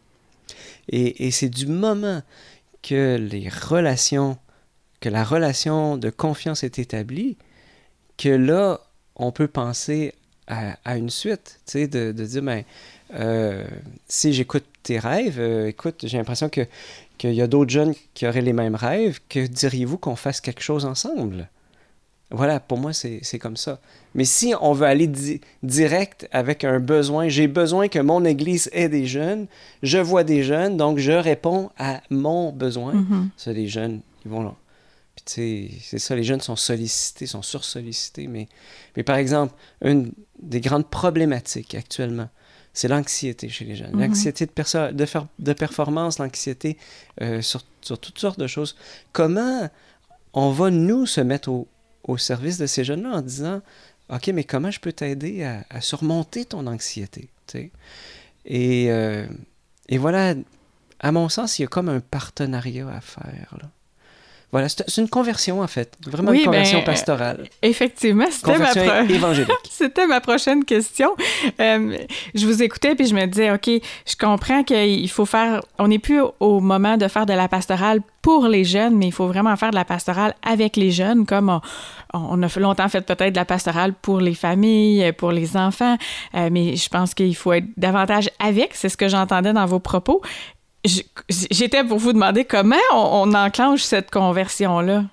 Et, 0.89 1.27
et 1.27 1.31
c'est 1.31 1.49
du 1.49 1.67
moment 1.67 2.23
que 2.83 3.17
les 3.17 3.49
relations, 3.49 4.39
que 5.01 5.09
la 5.09 5.25
relation 5.25 5.97
de 5.97 6.11
confiance 6.11 6.65
est 6.65 6.79
établie, 6.79 7.37
que 8.17 8.29
là, 8.29 8.81
on 9.15 9.31
peut 9.31 9.49
penser 9.49 10.15
à, 10.47 10.97
une 10.97 11.11
suite, 11.11 11.61
tu 11.67 11.73
sais, 11.73 11.87
de, 11.89 12.13
de, 12.13 12.25
dire, 12.25 12.43
ben, 12.43 12.63
euh, 13.15 13.65
si 14.09 14.33
j'écoute 14.33 14.65
tes 14.83 14.99
rêves, 14.99 15.39
euh, 15.39 15.69
écoute, 15.69 16.05
j'ai 16.05 16.19
l'impression 16.19 16.49
que 16.49 16.67
qu'il 17.19 17.35
y 17.35 17.43
a 17.43 17.47
d'autres 17.47 17.71
jeunes 17.71 17.95
qui 18.15 18.27
auraient 18.27 18.41
les 18.41 18.53
mêmes 18.53 18.75
rêves, 18.75 19.21
que 19.29 19.47
diriez-vous 19.47 19.97
qu'on 19.97 20.17
fasse 20.17 20.41
quelque 20.41 20.63
chose 20.63 20.85
ensemble? 20.85 21.49
Voilà, 22.33 22.59
pour 22.59 22.79
moi, 22.79 22.93
c'est 22.95 23.39
comme 23.39 23.59
ça. 23.59 23.79
Mais 24.15 24.25
si 24.25 24.55
on 24.61 24.73
veut 24.73 24.87
aller 24.87 25.09
direct 25.63 26.27
avec 26.33 26.65
un 26.65 26.81
besoin, 26.81 27.29
j'ai 27.29 27.47
besoin 27.47 27.89
que 27.89 27.99
mon 27.99 28.25
Église 28.25 28.71
ait 28.73 28.89
des 28.89 29.07
jeunes, 29.07 29.47
je 29.83 29.99
vois 29.99 30.25
des 30.25 30.43
jeunes, 30.43 30.79
donc 30.79 30.99
je 30.99 31.13
réponds 31.13 31.71
à 31.79 32.01
mon 32.09 32.51
besoin. 32.51 32.95
Mm-hmm. 32.95 33.29
C'est 33.37 33.55
des 33.55 33.69
jeunes, 33.69 34.01
ils 34.25 34.31
vont 34.31 34.55
c'est 35.25 35.99
ça, 35.99 36.17
les 36.17 36.25
jeunes 36.25 36.41
sont 36.41 36.57
sollicités, 36.57 37.27
sont 37.27 37.43
sursollicités. 37.43 38.27
Mais, 38.27 38.49
mais 38.97 39.03
par 39.03 39.17
exemple, 39.17 39.55
une 39.83 40.13
des 40.41 40.61
grandes 40.61 40.89
problématiques 40.89 41.75
actuellement, 41.75 42.29
c'est 42.73 42.89
l'anxiété 42.89 43.49
chez 43.49 43.65
les 43.65 43.77
jeunes. 43.77 43.93
Mm-hmm. 43.93 44.01
L'anxiété 44.01 44.47
de, 44.47 44.93
de, 44.93 45.07
de, 45.39 45.53
performance, 45.53 46.19
l'anxiété 46.19 46.79
euh, 47.21 47.43
sur, 47.43 47.63
sur 47.83 47.99
toutes 47.99 48.19
sortes 48.19 48.39
de 48.39 48.47
choses. 48.47 48.77
Comment 49.13 49.69
on 50.33 50.51
va, 50.51 50.71
nous, 50.71 51.07
se 51.07 51.21
mettre 51.21 51.51
au, 51.51 51.69
au 52.05 52.17
service 52.17 52.59
de 52.59 52.67
ces 52.67 52.85
jeunes-là 52.85 53.11
en 53.11 53.21
disant 53.21 53.61
OK, 54.09 54.29
mais 54.29 54.45
comment 54.45 54.71
je 54.71 54.81
peux 54.81 54.93
t'aider 54.93 55.45
à, 55.45 55.81
surmonter 55.81 56.45
ton 56.45 56.67
anxiété? 56.67 57.31
Et, 58.45 58.91
euh, 58.91 59.27
et 59.89 59.99
voilà, 59.99 60.35
à 61.01 61.13
mon 61.13 61.29
sens, 61.29 61.59
il 61.59 61.63
y 61.63 61.65
a 61.65 61.69
comme 61.69 61.89
un 61.89 62.01
partenariat 62.01 62.89
à 62.89 63.01
faire. 63.01 63.57
Là. 63.61 63.71
Voilà, 64.53 64.69
c'est 64.69 64.99
une 64.99 65.09
conversion 65.09 65.63
en 65.63 65.67
fait, 65.67 65.97
vraiment 66.07 66.31
une 66.31 66.45
conversion 66.45 66.81
ben, 66.81 66.85
pastorale. 66.85 67.49
Effectivement, 67.63 68.27
c'était 68.31 68.59
ma, 68.59 68.73
c'était 69.71 70.07
ma 70.07 70.21
prochaine 70.21 70.63
question. 70.63 71.17
Euh, 71.59 71.97
je 72.35 72.47
vous 72.47 72.63
écoutais 72.63 72.95
puis 72.95 73.07
je 73.07 73.15
me 73.15 73.25
disais, 73.25 73.51
ok, 73.51 73.71
je 74.07 74.17
comprends 74.21 74.63
qu'il 74.63 75.09
faut 75.09 75.25
faire, 75.25 75.63
on 75.79 75.89
n'est 75.89 75.99
plus 75.99 76.21
au 76.39 76.61
moment 76.61 76.99
de 76.99 77.09
faire 77.09 77.25
de 77.25 77.33
la 77.33 77.49
pastorale 77.49 78.01
pour 78.21 78.47
les 78.47 78.65
jeunes, 78.65 78.95
mais 78.95 79.07
il 79.07 79.13
faut 79.13 79.27
vraiment 79.27 79.57
faire 79.57 79.71
de 79.71 79.77
la 79.77 79.87
pastorale 79.87 80.35
avec 80.43 80.77
les 80.77 80.91
jeunes, 80.91 81.25
comme 81.25 81.49
on, 81.49 81.61
on 82.13 82.43
a 82.43 82.61
longtemps 82.61 82.91
fait 82.91 83.01
peut-être 83.01 83.33
de 83.33 83.39
la 83.39 83.47
pastorale 83.47 83.95
pour 83.95 84.21
les 84.21 84.35
familles, 84.35 85.13
pour 85.13 85.33
les 85.33 85.57
enfants, 85.57 85.97
euh, 86.35 86.51
mais 86.53 86.77
je 86.77 86.89
pense 86.91 87.15
qu'il 87.15 87.35
faut 87.35 87.55
être 87.55 87.67
davantage 87.79 88.29
avec, 88.39 88.75
c'est 88.75 88.91
ce 88.91 88.99
que 88.99 89.09
j'entendais 89.09 89.55
dans 89.55 89.67
vos 89.67 89.81
propos. 89.81 90.21
J'étais 90.85 91.85
pour 91.85 91.99
vous 91.99 92.13
demander 92.13 92.45
comment 92.45 92.77
on, 92.93 93.33
enclenche 93.35 93.83
cette 93.83 94.11
conversion-là. 94.11 95.05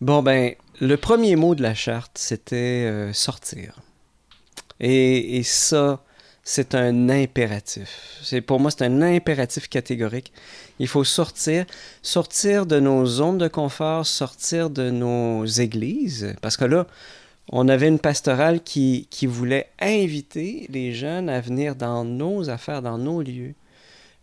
Bon, 0.00 0.22
ben, 0.22 0.54
le 0.80 0.96
premier 0.96 1.36
mot 1.36 1.54
de 1.54 1.62
la 1.62 1.74
charte, 1.74 2.18
c'était 2.18 2.86
euh, 2.86 3.12
sortir. 3.12 3.80
Et, 4.80 5.38
et 5.38 5.42
ça, 5.44 6.02
c'est 6.42 6.74
un 6.74 7.08
impératif. 7.08 8.20
C'est 8.22 8.40
pour 8.40 8.58
moi, 8.58 8.70
c'est 8.70 8.84
un 8.84 9.00
impératif 9.00 9.68
catégorique. 9.68 10.32
Il 10.80 10.88
faut 10.88 11.04
sortir, 11.04 11.66
sortir 12.02 12.66
de 12.66 12.80
nos 12.80 13.06
zones 13.06 13.38
de 13.38 13.48
confort, 13.48 14.04
sortir 14.06 14.70
de 14.70 14.90
nos 14.90 15.46
églises, 15.46 16.34
parce 16.42 16.56
que 16.56 16.64
là, 16.64 16.86
on 17.50 17.68
avait 17.68 17.88
une 17.88 18.00
pastorale 18.00 18.60
qui, 18.60 19.06
qui 19.10 19.26
voulait 19.26 19.70
inviter 19.80 20.66
les 20.68 20.92
jeunes 20.92 21.28
à 21.28 21.40
venir 21.40 21.76
dans 21.76 22.04
nos 22.04 22.50
affaires, 22.50 22.82
dans 22.82 22.98
nos 22.98 23.22
lieux 23.22 23.54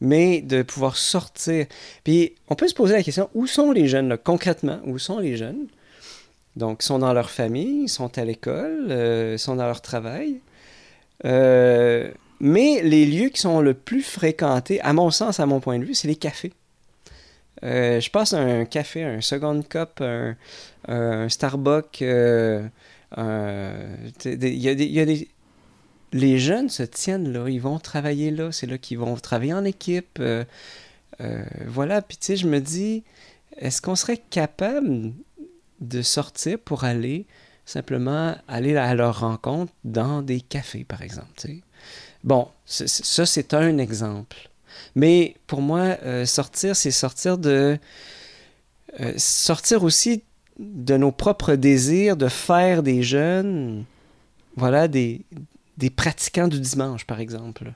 mais 0.03 0.41
de 0.41 0.61
pouvoir 0.61 0.97
sortir. 0.97 1.65
Puis 2.03 2.35
on 2.49 2.55
peut 2.55 2.67
se 2.67 2.75
poser 2.75 2.93
la 2.93 3.01
question, 3.01 3.29
où 3.33 3.47
sont 3.47 3.71
les 3.71 3.87
jeunes, 3.87 4.09
là, 4.09 4.17
concrètement, 4.17 4.79
où 4.85 4.99
sont 4.99 5.17
les 5.17 5.37
jeunes? 5.37 5.67
Donc, 6.57 6.83
ils 6.83 6.85
sont 6.85 6.99
dans 6.99 7.13
leur 7.13 7.31
famille, 7.31 7.83
ils 7.83 7.89
sont 7.89 8.15
à 8.17 8.25
l'école, 8.25 8.87
euh, 8.89 9.31
ils 9.35 9.39
sont 9.39 9.55
dans 9.55 9.65
leur 9.65 9.81
travail. 9.81 10.41
Euh, 11.25 12.11
mais 12.41 12.81
les 12.83 13.05
lieux 13.05 13.29
qui 13.29 13.39
sont 13.41 13.61
le 13.61 13.73
plus 13.73 14.03
fréquentés, 14.03 14.81
à 14.81 14.91
mon 14.93 15.09
sens, 15.09 15.39
à 15.39 15.45
mon 15.45 15.61
point 15.61 15.79
de 15.79 15.85
vue, 15.85 15.95
c'est 15.95 16.09
les 16.09 16.17
cafés. 16.17 16.53
Euh, 17.63 18.01
je 18.01 18.11
passe 18.11 18.33
un 18.33 18.65
café, 18.65 19.03
un 19.03 19.21
second 19.21 19.61
cup, 19.61 20.01
un, 20.01 20.35
un 20.89 21.29
Starbucks. 21.29 22.01
il 22.01 22.69
y, 23.15 24.69
a 24.69 24.75
des, 24.75 25.27
les 26.13 26.39
jeunes 26.39 26.69
se 26.69 26.83
tiennent 26.83 27.33
là, 27.33 27.49
ils 27.49 27.59
vont 27.59 27.79
travailler 27.79 28.31
là, 28.31 28.51
c'est 28.51 28.67
là 28.67 28.77
qu'ils 28.77 28.99
vont 28.99 29.15
travailler 29.15 29.53
en 29.53 29.65
équipe. 29.65 30.19
Euh, 30.19 30.45
euh, 31.21 31.43
voilà, 31.67 32.01
puis 32.01 32.17
tu 32.17 32.27
sais, 32.27 32.35
je 32.37 32.47
me 32.47 32.59
dis, 32.59 33.03
est-ce 33.57 33.81
qu'on 33.81 33.95
serait 33.95 34.21
capable 34.29 35.11
de 35.81 36.01
sortir 36.01 36.59
pour 36.59 36.83
aller 36.83 37.25
simplement 37.65 38.35
aller 38.47 38.75
à 38.75 38.93
leur 38.93 39.21
rencontre 39.21 39.71
dans 39.83 40.21
des 40.21 40.41
cafés, 40.41 40.83
par 40.83 41.01
exemple. 41.01 41.31
Bon, 42.23 42.49
ça, 42.65 43.25
c'est 43.25 43.53
un 43.53 43.77
exemple. 43.77 44.49
Mais 44.95 45.35
pour 45.47 45.61
moi, 45.61 45.97
euh, 46.03 46.25
sortir, 46.25 46.75
c'est 46.75 46.91
sortir 46.91 47.37
de... 47.37 47.77
sortir 49.17 49.83
aussi 49.83 50.23
de 50.59 50.97
nos 50.97 51.11
propres 51.11 51.55
désirs 51.55 52.17
de 52.17 52.27
faire 52.27 52.83
des 52.83 53.01
jeunes, 53.01 53.85
voilà, 54.55 54.87
des, 54.87 55.21
des 55.77 55.89
pratiquants 55.89 56.47
du 56.47 56.59
dimanche, 56.59 57.05
par 57.05 57.19
exemple. 57.19 57.73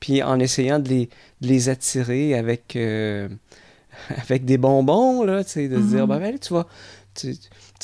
Puis 0.00 0.22
en 0.22 0.38
essayant 0.40 0.78
de 0.78 0.88
les, 0.88 1.08
les 1.40 1.68
attirer 1.68 2.34
avec, 2.34 2.76
euh, 2.76 3.28
avec 4.08 4.44
des 4.44 4.58
bonbons, 4.58 5.22
là, 5.22 5.42
de 5.42 5.48
se 5.48 5.60
dire, 5.60 6.06
ben, 6.06 6.18
ben 6.18 6.38
tu 6.38 6.50
vois, 6.50 6.66
tu, 7.14 7.36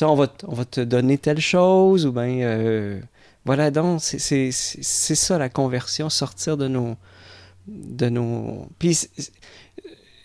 on, 0.03 0.15
va, 0.15 0.33
on 0.47 0.55
va 0.55 0.65
te 0.65 0.81
donner 0.81 1.19
telle 1.19 1.41
chose, 1.41 2.07
ou 2.07 2.13
bien, 2.13 2.41
euh, 2.41 3.01
voilà, 3.45 3.71
donc, 3.71 4.01
c'est 4.03 4.51
ça 4.53 5.39
la 5.39 5.49
conversion, 5.49 6.09
sortir 6.11 6.57
de 6.57 6.69
nos... 6.69 6.97
De 7.67 8.09
nos... 8.09 8.69
Puis 8.79 9.09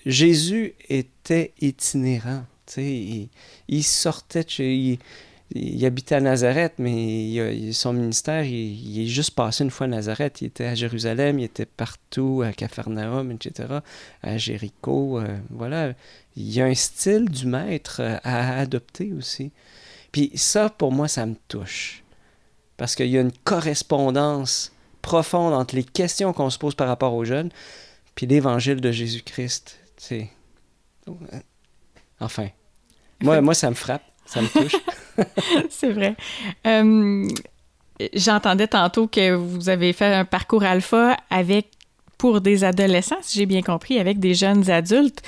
Jésus 0.05 0.73
était 0.89 1.53
itinérant, 1.59 2.45
tu 2.65 2.73
sais, 2.73 2.83
il, 2.83 3.29
il, 3.67 3.83
sortait 3.83 4.43
de 4.43 4.49
chez 4.49 4.75
il 4.75 4.99
habitait 5.85 6.15
à 6.15 6.21
Nazareth, 6.21 6.73
mais 6.79 7.71
son 7.71 7.93
ministère, 7.93 8.43
il, 8.43 9.01
est 9.01 9.07
juste 9.07 9.31
passé 9.31 9.63
une 9.63 9.71
fois 9.71 9.85
à 9.85 9.89
Nazareth. 9.89 10.41
Il 10.41 10.47
était 10.47 10.65
à 10.65 10.75
Jérusalem, 10.75 11.39
il 11.39 11.45
était 11.45 11.65
partout, 11.65 12.43
à 12.45 12.51
Capharnaüm, 12.51 13.31
etc., 13.31 13.79
à 14.23 14.37
Jéricho. 14.37 15.19
Euh, 15.19 15.37
voilà. 15.49 15.93
Il 16.35 16.51
y 16.51 16.61
a 16.61 16.65
un 16.65 16.73
style 16.73 17.29
du 17.29 17.45
maître 17.45 18.01
euh, 18.01 18.17
à 18.23 18.59
adopter 18.59 19.13
aussi. 19.13 19.51
Puis 20.11 20.31
ça, 20.35 20.69
pour 20.69 20.91
moi, 20.91 21.07
ça 21.07 21.25
me 21.25 21.35
touche. 21.47 22.03
Parce 22.77 22.95
qu'il 22.95 23.07
y 23.07 23.17
a 23.17 23.21
une 23.21 23.31
correspondance 23.31 24.71
profonde 25.01 25.53
entre 25.53 25.75
les 25.75 25.83
questions 25.83 26.33
qu'on 26.33 26.49
se 26.49 26.57
pose 26.57 26.73
par 26.73 26.87
rapport 26.87 27.13
aux 27.13 27.25
jeunes, 27.25 27.51
puis 28.15 28.25
l'évangile 28.25 28.81
de 28.81 28.91
Jésus-Christ. 28.91 29.79
Enfin, 32.19 32.47
moi, 33.21 33.39
moi, 33.41 33.53
ça 33.53 33.69
me 33.69 33.75
frappe, 33.75 34.03
ça 34.25 34.41
me 34.41 34.47
touche. 34.47 34.75
c'est 35.69 35.91
vrai. 35.91 36.15
Euh, 36.67 37.27
j'entendais 38.13 38.67
tantôt 38.67 39.07
que 39.07 39.33
vous 39.33 39.69
avez 39.69 39.93
fait 39.93 40.13
un 40.13 40.25
parcours 40.25 40.63
alpha 40.63 41.17
avec 41.29 41.67
pour 42.17 42.41
des 42.41 42.63
adolescents, 42.63 43.17
si 43.21 43.39
j'ai 43.39 43.45
bien 43.45 43.61
compris, 43.61 43.99
avec 43.99 44.19
des 44.19 44.33
jeunes 44.33 44.69
adultes. 44.69 45.21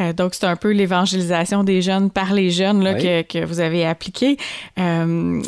Euh, 0.00 0.12
donc, 0.12 0.34
c'est 0.34 0.46
un 0.46 0.56
peu 0.56 0.70
l'évangélisation 0.70 1.62
des 1.62 1.82
jeunes 1.82 2.10
par 2.10 2.32
les 2.32 2.50
jeunes 2.50 2.82
là, 2.82 2.94
que, 2.94 3.22
que, 3.22 3.44
vous 3.44 3.60
avez 3.60 3.84
appliqué. 3.84 4.38
Euh, 4.78 5.42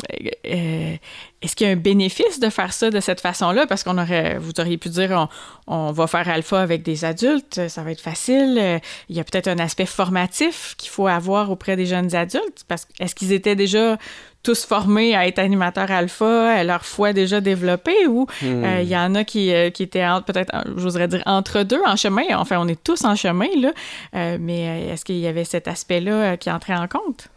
est-ce 1.45 1.55
qu'il 1.55 1.67
y 1.67 1.69
a 1.69 1.73
un 1.73 1.77
bénéfice 1.77 2.39
de 2.39 2.49
faire 2.49 2.73
ça 2.73 2.89
de 2.89 2.99
cette 2.99 3.21
façon-là? 3.21 3.65
Parce 3.67 3.83
qu'on 3.83 3.97
aurait, 3.97 4.37
vous 4.37 4.51
auriez 4.59 4.77
pu 4.77 4.89
dire, 4.89 5.29
on, 5.67 5.87
on, 5.87 5.91
va 5.91 6.07
faire 6.07 6.27
alpha 6.27 6.61
avec 6.61 6.83
des 6.83 7.05
adultes, 7.05 7.67
ça 7.67 7.83
va 7.83 7.91
être 7.91 8.01
facile. 8.01 8.81
Il 9.09 9.15
y 9.15 9.19
a 9.19 9.23
peut-être 9.23 9.47
un 9.47 9.59
aspect 9.59 9.85
formatif 9.85 10.75
qu'il 10.77 10.89
faut 10.89 11.07
avoir 11.07 11.51
auprès 11.51 11.75
des 11.75 11.85
jeunes 11.85 12.15
adultes. 12.15 12.65
Parce 12.67 12.87
est-ce 12.99 13.15
qu'ils 13.15 13.31
étaient 13.31 13.55
déjà 13.55 13.97
tous 14.45 14.63
formés 14.63 15.15
à 15.15 15.27
être 15.27 15.39
animateurs 15.39 15.91
alpha, 15.91 16.63
leur 16.63 16.85
foi 16.85 17.13
déjà 17.13 17.41
développée, 17.41 18.05
ou 18.07 18.27
hmm. 18.41 18.63
euh, 18.63 18.81
il 18.81 18.87
y 18.87 18.95
en 18.95 19.15
a 19.15 19.23
qui, 19.23 19.51
euh, 19.51 19.71
qui 19.71 19.83
étaient 19.83 20.05
peut-être, 20.25 20.53
j'oserais 20.77 21.07
dire, 21.07 21.23
entre 21.25 21.63
deux 21.63 21.81
en 21.85 21.95
chemin. 21.95 22.23
Enfin, 22.35 22.57
on 22.59 22.67
est 22.67 22.81
tous 22.81 23.03
en 23.03 23.15
chemin, 23.15 23.47
là. 23.59 23.73
Euh, 24.15 24.37
mais 24.39 24.89
est-ce 24.89 25.03
qu'il 25.03 25.17
y 25.17 25.27
avait 25.27 25.43
cet 25.43 25.67
aspect-là 25.67 26.37
qui 26.37 26.51
entrait 26.51 26.75
en 26.75 26.87
compte? 26.87 27.27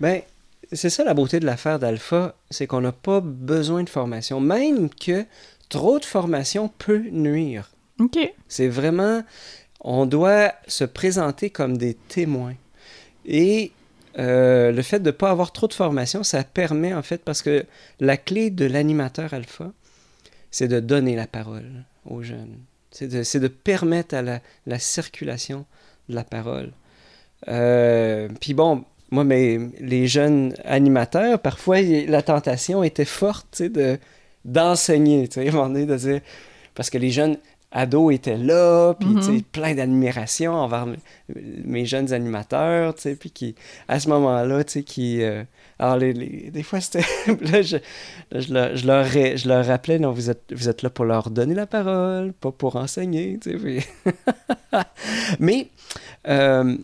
Bien, 0.00 0.20
c'est 0.74 0.90
ça 0.90 1.04
la 1.04 1.14
beauté 1.14 1.40
de 1.40 1.46
l'affaire 1.46 1.78
d'alpha, 1.78 2.34
c'est 2.50 2.66
qu'on 2.66 2.80
n'a 2.80 2.92
pas 2.92 3.20
besoin 3.20 3.82
de 3.82 3.88
formation. 3.88 4.40
Même 4.40 4.90
que 4.90 5.24
trop 5.68 5.98
de 5.98 6.04
formation 6.04 6.68
peut 6.78 7.04
nuire. 7.10 7.70
OK. 8.00 8.18
C'est 8.48 8.68
vraiment, 8.68 9.22
on 9.80 10.06
doit 10.06 10.52
se 10.66 10.84
présenter 10.84 11.50
comme 11.50 11.76
des 11.76 11.94
témoins. 11.94 12.54
Et 13.26 13.72
euh, 14.18 14.72
le 14.72 14.82
fait 14.82 15.00
de 15.00 15.06
ne 15.06 15.10
pas 15.10 15.30
avoir 15.30 15.52
trop 15.52 15.66
de 15.66 15.74
formation, 15.74 16.22
ça 16.22 16.44
permet 16.44 16.94
en 16.94 17.02
fait, 17.02 17.22
parce 17.24 17.42
que 17.42 17.64
la 18.00 18.16
clé 18.16 18.50
de 18.50 18.64
l'animateur 18.64 19.34
alpha, 19.34 19.72
c'est 20.50 20.68
de 20.68 20.80
donner 20.80 21.16
la 21.16 21.26
parole 21.26 21.84
aux 22.04 22.22
jeunes. 22.22 22.58
C'est 22.90 23.08
de, 23.08 23.38
de, 23.40 23.48
permettre 23.48 24.14
à 24.14 24.22
la, 24.22 24.40
la, 24.66 24.78
circulation 24.78 25.66
de 26.08 26.14
la 26.14 26.22
parole. 26.22 26.72
Euh, 27.48 28.28
puis 28.40 28.54
bon, 28.54 28.84
moi, 29.10 29.24
mais 29.24 29.58
les 29.80 30.06
jeunes 30.06 30.54
animateurs, 30.64 31.38
parfois, 31.38 31.80
la 31.80 32.22
tentation 32.22 32.82
était 32.82 33.04
forte 33.04 33.62
de, 33.62 33.98
d'enseigner, 34.44 35.28
tu 35.28 35.42
sais, 35.42 35.50
de 35.50 35.96
dire, 35.96 36.20
parce 36.74 36.90
que 36.90 36.98
les 36.98 37.10
jeunes 37.10 37.36
ado 37.74 38.10
était 38.12 38.36
là, 38.36 38.94
puis 38.94 39.08
mm-hmm. 39.08 39.42
plein 39.42 39.74
d'admiration 39.74 40.54
envers 40.54 40.86
mes 41.28 41.84
jeunes 41.84 42.12
animateurs, 42.12 42.94
puis 43.18 43.30
qui, 43.30 43.54
à 43.88 43.98
ce 44.00 44.08
moment-là, 44.08 44.62
qui... 44.64 45.22
Euh, 45.22 45.42
alors, 45.80 45.96
les, 45.96 46.14
des 46.14 46.62
fois, 46.62 46.80
c'était... 46.80 47.04
là, 47.40 47.62
je, 47.62 47.76
je, 48.32 48.52
leur, 48.52 48.76
je, 48.76 49.48
leur, 49.48 49.66
rappelais, 49.66 49.98
non, 49.98 50.12
vous 50.12 50.30
êtes, 50.30 50.52
vous 50.52 50.68
êtes 50.68 50.82
là 50.82 50.90
pour 50.90 51.04
leur 51.04 51.30
donner 51.30 51.54
la 51.54 51.66
parole, 51.66 52.32
pas 52.32 52.52
pour 52.52 52.76
enseigner, 52.76 53.38
tu 53.42 53.58
sais. 53.58 53.86
Mais, 55.40 55.68
euh, 56.28 56.76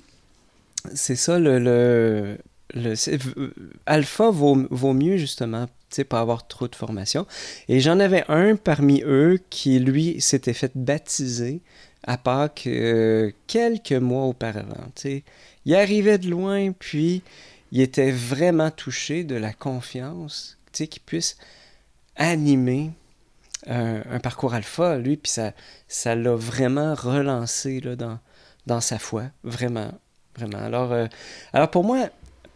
c'est 0.94 1.16
ça, 1.16 1.38
le... 1.38 1.58
le, 1.58 2.38
le 2.72 2.94
alpha 3.86 4.30
vaut, 4.30 4.66
vaut 4.70 4.92
mieux, 4.92 5.16
justement, 5.16 5.66
pas 6.04 6.20
avoir 6.20 6.46
trop 6.46 6.68
de 6.68 6.74
formation. 6.74 7.26
Et 7.68 7.80
j'en 7.80 8.00
avais 8.00 8.24
un 8.28 8.56
parmi 8.56 9.02
eux 9.04 9.40
qui, 9.50 9.78
lui, 9.78 10.20
s'était 10.20 10.52
fait 10.52 10.72
baptiser 10.74 11.60
à 12.04 12.16
Pâques 12.16 12.66
euh, 12.66 13.30
quelques 13.46 13.92
mois 13.92 14.24
auparavant. 14.24 14.86
sais. 14.94 15.24
Il 15.66 15.74
arrivait 15.74 16.18
de 16.18 16.30
loin, 16.30 16.72
puis 16.72 17.22
il 17.72 17.80
était 17.80 18.10
vraiment 18.10 18.70
touché 18.70 19.24
de 19.24 19.34
la 19.34 19.52
confiance 19.52 20.56
qu'il 20.72 21.02
puisse 21.02 21.36
animer 22.16 22.90
un, 23.66 24.18
parcours 24.20 24.54
alpha, 24.54 24.96
lui, 24.96 25.16
puis 25.18 25.30
ça, 25.30 25.52
ça 25.88 26.14
l'a 26.14 26.34
vraiment 26.34 26.94
relancé 26.94 27.80
là, 27.80 27.94
dans, 27.96 28.18
dans 28.66 28.80
sa 28.80 28.98
foi, 28.98 29.24
vraiment, 29.44 29.92
euh, 30.92 31.06
alors 31.52 31.70
pour 31.70 31.84
moi, 31.84 32.08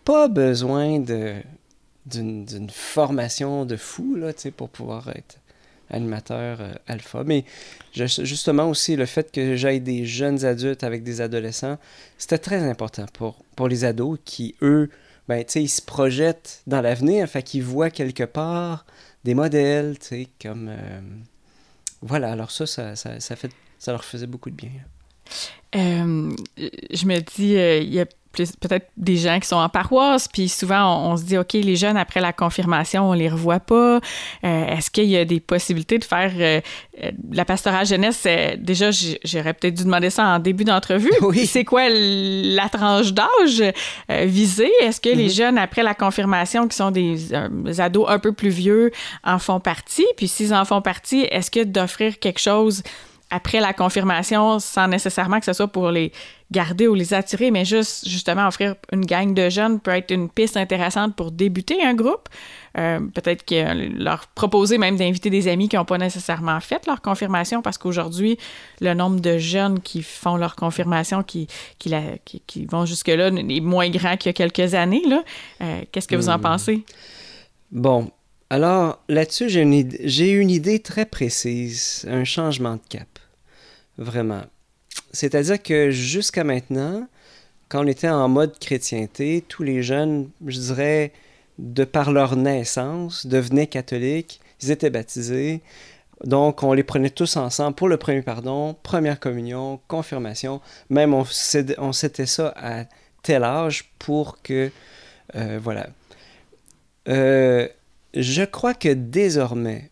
pas 0.04 0.28
besoin 0.28 0.98
d'une 0.98 2.70
formation 2.70 3.64
de 3.64 3.76
fou 3.76 4.16
là, 4.16 4.32
pour 4.56 4.68
pouvoir 4.68 5.08
être 5.08 5.38
animateur 5.90 6.60
euh, 6.60 6.72
alpha. 6.86 7.24
Mais 7.24 7.44
justement 7.94 8.68
aussi, 8.68 8.96
le 8.96 9.06
fait 9.06 9.30
que 9.30 9.56
j'aille 9.56 9.80
des 9.80 10.04
jeunes 10.04 10.44
adultes 10.44 10.84
avec 10.84 11.02
des 11.02 11.20
adolescents, 11.20 11.78
c'était 12.18 12.38
très 12.38 12.62
important 12.68 13.06
pour, 13.12 13.68
les 13.68 13.84
ados 13.84 14.18
qui, 14.24 14.54
eux, 14.62 14.90
ben, 15.28 15.44
ils 15.54 15.68
se 15.68 15.82
projettent 15.82 16.62
dans 16.66 16.80
l'avenir, 16.80 17.28
fait 17.28 17.42
qu'ils 17.42 17.62
voient 17.62 17.90
quelque 17.90 18.24
part 18.24 18.84
des 19.24 19.34
modèles, 19.34 19.96
comme... 20.40 20.68
Euh, 20.68 21.00
voilà, 22.02 22.32
alors 22.32 22.50
ça, 22.50 22.66
fait, 22.94 23.50
ça 23.78 23.92
leur 23.92 24.04
faisait 24.04 24.26
beaucoup 24.26 24.50
de 24.50 24.56
bien. 24.56 24.70
Euh, 25.76 26.30
je 26.56 27.06
me 27.06 27.18
dis, 27.18 27.54
il 27.54 27.92
y 27.92 28.00
a 28.00 28.06
peut-être 28.36 28.88
des 28.96 29.16
gens 29.16 29.38
qui 29.38 29.48
sont 29.48 29.56
en 29.56 29.68
paroisse, 29.68 30.28
puis 30.28 30.48
souvent 30.48 31.10
on, 31.10 31.16
se 31.16 31.24
dit, 31.24 31.38
OK, 31.38 31.52
les 31.52 31.76
jeunes, 31.76 31.96
après 31.96 32.20
la 32.20 32.32
confirmation, 32.32 33.10
on 33.10 33.12
les 33.12 33.28
revoit 33.28 33.60
pas. 33.60 34.00
Euh, 34.44 34.66
est-ce 34.66 34.90
qu'il 34.90 35.04
y 35.04 35.16
a 35.16 35.24
des 35.24 35.40
possibilités 35.40 35.98
de 35.98 36.04
faire 36.04 36.32
euh, 36.36 36.60
euh, 37.02 37.10
la 37.32 37.44
pastorale 37.44 37.86
jeunesse? 37.86 38.26
déjà, 38.58 38.90
j'aurais 38.90 39.54
peut-être 39.54 39.74
dû 39.74 39.84
demander 39.84 40.10
ça 40.10 40.24
en 40.24 40.38
début 40.38 40.64
d'entrevue. 40.64 41.10
Oui. 41.20 41.46
C'est 41.46 41.64
quoi 41.64 41.88
la 41.88 42.68
tranche 42.68 43.12
d'âge 43.12 43.62
visée? 44.08 44.70
Est-ce 44.82 45.00
que 45.00 45.08
les 45.08 45.28
mm-hmm. 45.28 45.36
jeunes, 45.36 45.58
après 45.58 45.82
la 45.82 45.94
confirmation, 45.94 46.68
qui 46.68 46.76
sont 46.76 46.90
des, 46.90 47.16
des, 47.50 47.80
ados 47.80 48.06
un 48.08 48.18
peu 48.18 48.32
plus 48.32 48.50
vieux, 48.50 48.90
en 49.24 49.38
font 49.38 49.60
partie? 49.60 50.06
Puis 50.16 50.28
s'ils 50.28 50.52
en 50.52 50.64
font 50.64 50.82
partie, 50.82 51.22
est-ce 51.30 51.50
que 51.50 51.64
d'offrir 51.64 52.18
quelque 52.18 52.40
chose 52.40 52.82
après 53.30 53.60
la 53.60 53.72
confirmation, 53.72 54.58
sans 54.58 54.88
nécessairement 54.88 55.40
que 55.40 55.46
ce 55.46 55.52
soit 55.52 55.68
pour 55.68 55.90
les 55.90 56.12
garder 56.50 56.86
ou 56.86 56.94
les 56.94 57.14
attirer, 57.14 57.50
mais 57.50 57.64
juste 57.64 58.06
justement 58.08 58.46
offrir 58.46 58.76
une 58.92 59.04
gang 59.04 59.34
de 59.34 59.48
jeunes 59.48 59.80
peut 59.80 59.90
être 59.90 60.12
une 60.12 60.28
piste 60.28 60.56
intéressante 60.56 61.16
pour 61.16 61.32
débuter 61.32 61.82
un 61.82 61.94
groupe. 61.94 62.28
Euh, 62.78 63.00
peut-être 63.00 63.44
que 63.44 64.02
leur 64.02 64.26
proposer 64.28 64.78
même 64.78 64.96
d'inviter 64.96 65.30
des 65.30 65.48
amis 65.48 65.68
qui 65.68 65.76
n'ont 65.76 65.84
pas 65.84 65.98
nécessairement 65.98 66.60
fait 66.60 66.86
leur 66.86 67.00
confirmation, 67.00 67.60
parce 67.62 67.78
qu'aujourd'hui, 67.78 68.38
le 68.80 68.94
nombre 68.94 69.20
de 69.20 69.38
jeunes 69.38 69.80
qui 69.80 70.02
font 70.02 70.36
leur 70.36 70.54
confirmation, 70.54 71.22
qui, 71.22 71.48
qui, 71.78 71.92
qui, 72.46 72.66
vont 72.66 72.86
jusque-là, 72.86 73.28
est 73.28 73.60
moins 73.60 73.88
grand 73.90 74.16
qu'il 74.16 74.28
y 74.28 74.30
a 74.30 74.32
quelques 74.32 74.74
années. 74.74 75.02
Euh, 75.60 75.80
Qu'est-ce 75.90 76.08
que 76.08 76.16
vous 76.16 76.28
en 76.28 76.38
hmm. 76.38 76.42
pensez? 76.42 76.84
Bon, 77.72 78.10
alors 78.54 79.02
là-dessus, 79.08 79.48
j'ai 79.48 79.62
une, 79.62 79.72
une 79.72 80.50
idée 80.50 80.78
très 80.78 81.06
précise, 81.06 82.04
un 82.08 82.22
changement 82.22 82.74
de 82.74 82.82
cap. 82.88 83.08
Vraiment. 83.98 84.44
C'est-à-dire 85.10 85.60
que 85.60 85.90
jusqu'à 85.90 86.44
maintenant, 86.44 87.08
quand 87.68 87.84
on 87.84 87.88
était 87.88 88.08
en 88.08 88.28
mode 88.28 88.56
chrétienté, 88.60 89.44
tous 89.48 89.64
les 89.64 89.82
jeunes, 89.82 90.30
je 90.46 90.60
dirais, 90.60 91.12
de 91.58 91.82
par 91.82 92.12
leur 92.12 92.36
naissance, 92.36 93.26
devenaient 93.26 93.66
catholiques, 93.66 94.40
ils 94.62 94.70
étaient 94.70 94.88
baptisés. 94.88 95.60
Donc, 96.22 96.62
on 96.62 96.74
les 96.74 96.84
prenait 96.84 97.10
tous 97.10 97.36
ensemble 97.36 97.74
pour 97.74 97.88
le 97.88 97.96
premier 97.96 98.22
pardon, 98.22 98.76
première 98.84 99.18
communion, 99.18 99.80
confirmation. 99.88 100.60
Même 100.90 101.12
on, 101.12 101.24
s'était 101.24 102.26
ça 102.26 102.54
à 102.56 102.84
tel 103.24 103.42
âge 103.42 103.90
pour 103.98 104.42
que... 104.42 104.70
Euh, 105.34 105.58
voilà. 105.60 105.88
Euh, 107.08 107.66
je 108.14 108.42
crois 108.42 108.74
que 108.74 108.88
désormais, 108.88 109.90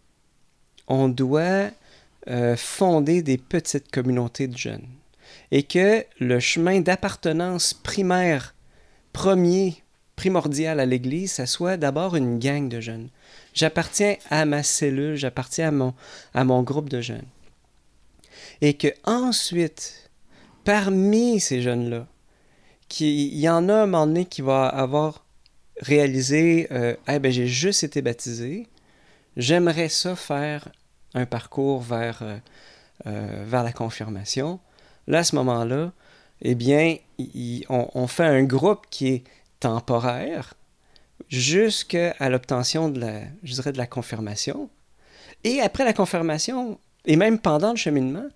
on 0.86 1.08
doit 1.08 1.70
euh, 2.28 2.56
fonder 2.56 3.22
des 3.22 3.38
petites 3.38 3.90
communautés 3.90 4.46
de 4.46 4.56
jeunes. 4.56 4.86
Et 5.50 5.62
que 5.64 6.04
le 6.20 6.40
chemin 6.40 6.80
d'appartenance 6.80 7.74
primaire, 7.74 8.54
premier, 9.12 9.82
primordial 10.16 10.78
à 10.80 10.86
l'Église, 10.86 11.32
ça 11.32 11.46
soit 11.46 11.76
d'abord 11.76 12.16
une 12.16 12.38
gang 12.38 12.68
de 12.68 12.80
jeunes. 12.80 13.08
J'appartiens 13.54 14.16
à 14.30 14.44
ma 14.44 14.62
cellule, 14.62 15.16
j'appartiens 15.16 15.68
à 15.68 15.72
mon, 15.72 15.94
à 16.34 16.44
mon 16.44 16.62
groupe 16.62 16.88
de 16.88 17.00
jeunes. 17.00 17.26
Et 18.60 18.74
que 18.74 18.88
ensuite, 19.04 20.10
parmi 20.64 21.40
ces 21.40 21.60
jeunes-là, 21.60 22.06
il 23.00 23.38
y 23.38 23.48
en 23.48 23.68
a 23.68 23.74
un 23.74 23.86
moment 23.86 24.06
donné 24.06 24.26
qui 24.26 24.42
va 24.42 24.66
avoir 24.66 25.21
réalisé 25.80 26.68
euh, 26.70 26.94
ben, 27.06 27.32
j'ai 27.32 27.46
juste 27.46 27.84
été 27.84 28.02
baptisé, 28.02 28.66
j'aimerais 29.36 29.88
ça 29.88 30.16
faire 30.16 30.68
un 31.14 31.26
parcours 31.26 31.80
vers, 31.82 32.20
euh, 32.22 32.38
euh, 33.06 33.44
vers 33.46 33.62
la 33.62 33.72
confirmation, 33.72 34.60
là, 35.06 35.18
à 35.18 35.24
ce 35.24 35.34
moment-là, 35.36 35.92
eh 36.42 36.54
bien, 36.54 36.96
on, 37.68 38.06
fait 38.08 38.24
un 38.24 38.42
groupe 38.42 38.86
qui 38.90 39.08
est 39.08 39.24
temporaire 39.60 40.54
jusqu'à 41.28 42.14
l'obtention 42.28 42.88
de 42.88 43.00
la, 43.00 43.20
je 43.44 43.54
dirais, 43.54 43.72
de 43.72 43.78
la 43.78 43.86
confirmation. 43.86 44.68
Et 45.44 45.60
après 45.60 45.84
la 45.84 45.92
confirmation, 45.92 46.80
et 47.04 47.14
même 47.14 47.38
pendant 47.38 47.70
le 47.70 47.76
cheminement, 47.76 48.26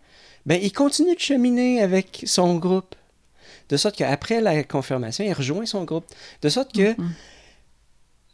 ben, 0.44 0.60
il 0.62 0.72
continue 0.72 1.16
de 1.16 1.20
cheminer 1.20 1.82
avec 1.82 2.22
son 2.26 2.56
groupe. 2.56 2.94
De 3.68 3.76
sorte 3.76 3.96
qu'après 3.96 4.40
la 4.40 4.62
confirmation, 4.64 5.24
il 5.24 5.32
rejoint 5.32 5.66
son 5.66 5.84
groupe. 5.84 6.06
De 6.42 6.48
sorte 6.48 6.72
que 6.72 6.92
mm-hmm 6.92 7.08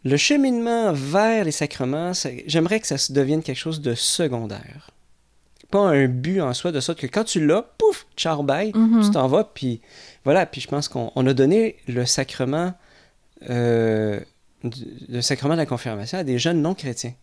le 0.04 0.16
cheminement 0.16 0.92
vers 0.92 1.44
les 1.44 1.52
sacrements, 1.52 2.12
j'aimerais 2.46 2.80
que 2.80 2.86
ça 2.86 2.98
se 2.98 3.12
devienne 3.12 3.42
quelque 3.42 3.58
chose 3.58 3.80
de 3.80 3.94
secondaire. 3.94 4.90
Pas 5.70 5.80
un 5.80 6.06
but 6.06 6.40
en 6.40 6.52
soi, 6.52 6.72
de 6.72 6.80
sorte 6.80 6.98
que 6.98 7.06
quand 7.06 7.24
tu 7.24 7.44
l'as, 7.44 7.62
pouf, 7.78 8.06
ciao, 8.16 8.42
bye, 8.42 8.72
mm-hmm. 8.72 9.04
tu 9.04 9.10
t'en 9.12 9.26
vas, 9.28 9.44
puis 9.44 9.80
voilà. 10.24 10.44
Puis 10.44 10.60
je 10.60 10.68
pense 10.68 10.88
qu'on 10.88 11.26
a 11.26 11.34
donné 11.34 11.76
le 11.88 12.04
sacrement, 12.04 12.74
euh, 13.48 14.20
le 15.08 15.20
sacrement 15.20 15.54
de 15.54 15.58
la 15.60 15.66
confirmation 15.66 16.18
à 16.18 16.24
des 16.24 16.38
jeunes 16.38 16.60
non 16.60 16.74
chrétiens. 16.74 17.14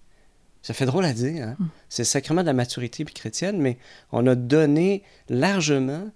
Ça 0.61 0.73
fait 0.73 0.85
drôle 0.85 1.05
à 1.05 1.13
dire, 1.13 1.47
hein? 1.47 1.55
Mm. 1.59 1.65
C'est 1.89 2.01
le 2.01 2.07
sacrement 2.07 2.41
de 2.41 2.47
la 2.47 2.53
maturité 2.53 3.05
puis 3.05 3.13
chrétienne, 3.13 3.61
mais 3.61 3.77
on 4.11 4.25
a 4.25 4.35
donné 4.35 5.03
largement 5.29 6.09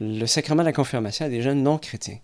le 0.00 0.26
sacrement 0.26 0.62
de 0.62 0.68
la 0.68 0.72
confirmation 0.72 1.26
à 1.26 1.28
des 1.28 1.42
jeunes 1.42 1.62
non 1.62 1.78
chrétiens. 1.78 2.18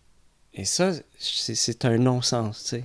Et 0.54 0.64
ça, 0.64 0.92
c'est 1.18 1.85
un 1.85 1.98
non-sens, 1.98 2.64
tu 2.64 2.68
sais. 2.68 2.85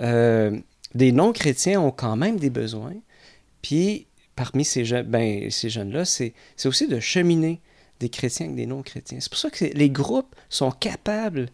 Euh, 0.00 0.58
des 0.94 1.12
non-chrétiens 1.12 1.80
ont 1.80 1.90
quand 1.90 2.16
même 2.16 2.38
des 2.38 2.50
besoins. 2.50 2.96
Puis, 3.62 4.06
parmi 4.34 4.64
ces, 4.64 4.84
jeunes, 4.84 5.06
ben, 5.06 5.50
ces 5.50 5.70
jeunes-là, 5.70 6.04
c'est 6.04 6.34
aussi 6.64 6.88
de 6.88 6.98
cheminer 6.98 7.60
des 8.00 8.08
chrétiens 8.08 8.46
avec 8.46 8.56
des 8.56 8.66
non-chrétiens. 8.66 9.18
C'est 9.20 9.30
pour 9.30 9.38
ça 9.38 9.50
que 9.50 9.64
les 9.64 9.90
groupes 9.90 10.34
sont 10.48 10.70
capables 10.70 11.48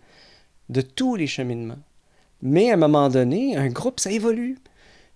de 0.69 0.81
tous 0.81 1.17
les 1.17 1.27
cheminements. 1.27 1.79
Mais 2.43 2.71
à 2.71 2.75
un 2.75 2.79
moment 2.79 3.09
donné, 3.09 3.57
un 3.57 3.69
groupe, 3.69 4.01
ça 4.01 4.11
évolue. 4.11 4.59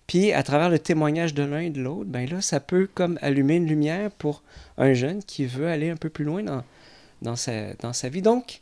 Puis, 0.07 0.33
à 0.33 0.43
travers 0.43 0.69
le 0.69 0.79
témoignage 0.79 1.33
de 1.33 1.43
l'un 1.43 1.61
et 1.61 1.69
de 1.69 1.81
l'autre, 1.81 2.09
ben 2.09 2.29
là, 2.29 2.41
ça 2.41 2.59
peut 2.59 2.89
comme 2.93 3.17
allumer 3.21 3.55
une 3.55 3.67
lumière 3.67 4.11
pour 4.11 4.43
un 4.77 4.93
jeune 4.93 5.23
qui 5.23 5.45
veut 5.45 5.67
aller 5.67 5.89
un 5.89 5.95
peu 5.95 6.09
plus 6.09 6.25
loin 6.25 6.43
dans, 6.43 6.63
dans, 7.21 7.35
sa, 7.35 8.09
vie. 8.09 8.21
Donc, 8.21 8.61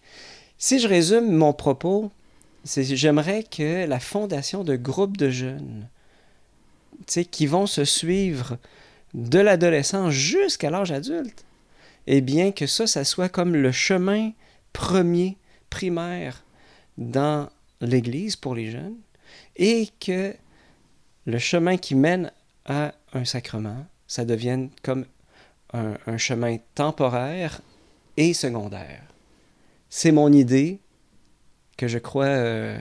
si 0.57 0.79
je 0.79 0.87
résume 0.87 1.31
mon 1.31 1.53
propos, 1.53 2.11
j'aimerais 2.65 3.43
que 3.43 3.85
la 3.85 3.99
fondation 3.99 4.63
de 4.63 4.75
groupes 4.75 5.17
de 5.17 5.29
jeunes 5.29 5.87
qui 7.31 7.47
vont 7.47 7.65
se 7.65 7.85
suivre 7.85 8.57
de 9.13 9.39
l'adolescence 9.39 10.11
jusqu'à 10.11 10.69
l'âge 10.69 10.91
adulte, 10.91 11.45
eh 12.07 12.21
bien 12.21 12.51
que 12.51 12.67
ça, 12.67 12.87
ça 12.87 13.03
soit 13.03 13.29
comme 13.29 13.55
le 13.55 13.71
chemin 13.71 14.31
premier, 14.73 15.37
primaire 15.69 16.43
dans 16.97 17.49
l'Église 17.81 18.35
pour 18.35 18.55
les 18.55 18.71
jeunes, 18.71 18.97
et 19.55 19.87
que 19.99 20.35
le 21.25 21.37
chemin 21.37 21.77
qui 21.77 21.95
mène 21.95 22.31
à 22.65 22.93
un 23.13 23.25
sacrement, 23.25 23.85
ça 24.07 24.25
devienne 24.25 24.69
comme 24.83 25.05
un, 25.73 26.17
chemin 26.17 26.57
temporaire 26.75 27.61
et 28.19 28.33
secondaire. 28.33 29.01
C'est 29.89 30.11
mon 30.11 30.31
idée 30.31 30.79
que 31.77 31.87
je 31.87 31.97
crois... 31.97 32.25
Euh, 32.25 32.77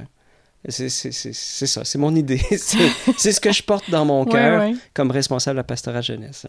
c'est 0.69 0.89
ça, 0.91 1.85
c'est 1.85 1.99
mon 1.99 2.15
idée. 2.15 2.39
c'est 3.17 3.33
ce 3.33 3.41
que 3.41 3.53
je 3.53 3.63
porte 3.63 3.91
dans 3.91 4.05
mon 4.05 4.25
cœur 4.25 4.71
comme 4.93 5.11
responsable 5.11 5.55
de 5.55 5.61
la 5.61 5.65
pastorale 5.65 6.03
jeunesse. 6.03 6.47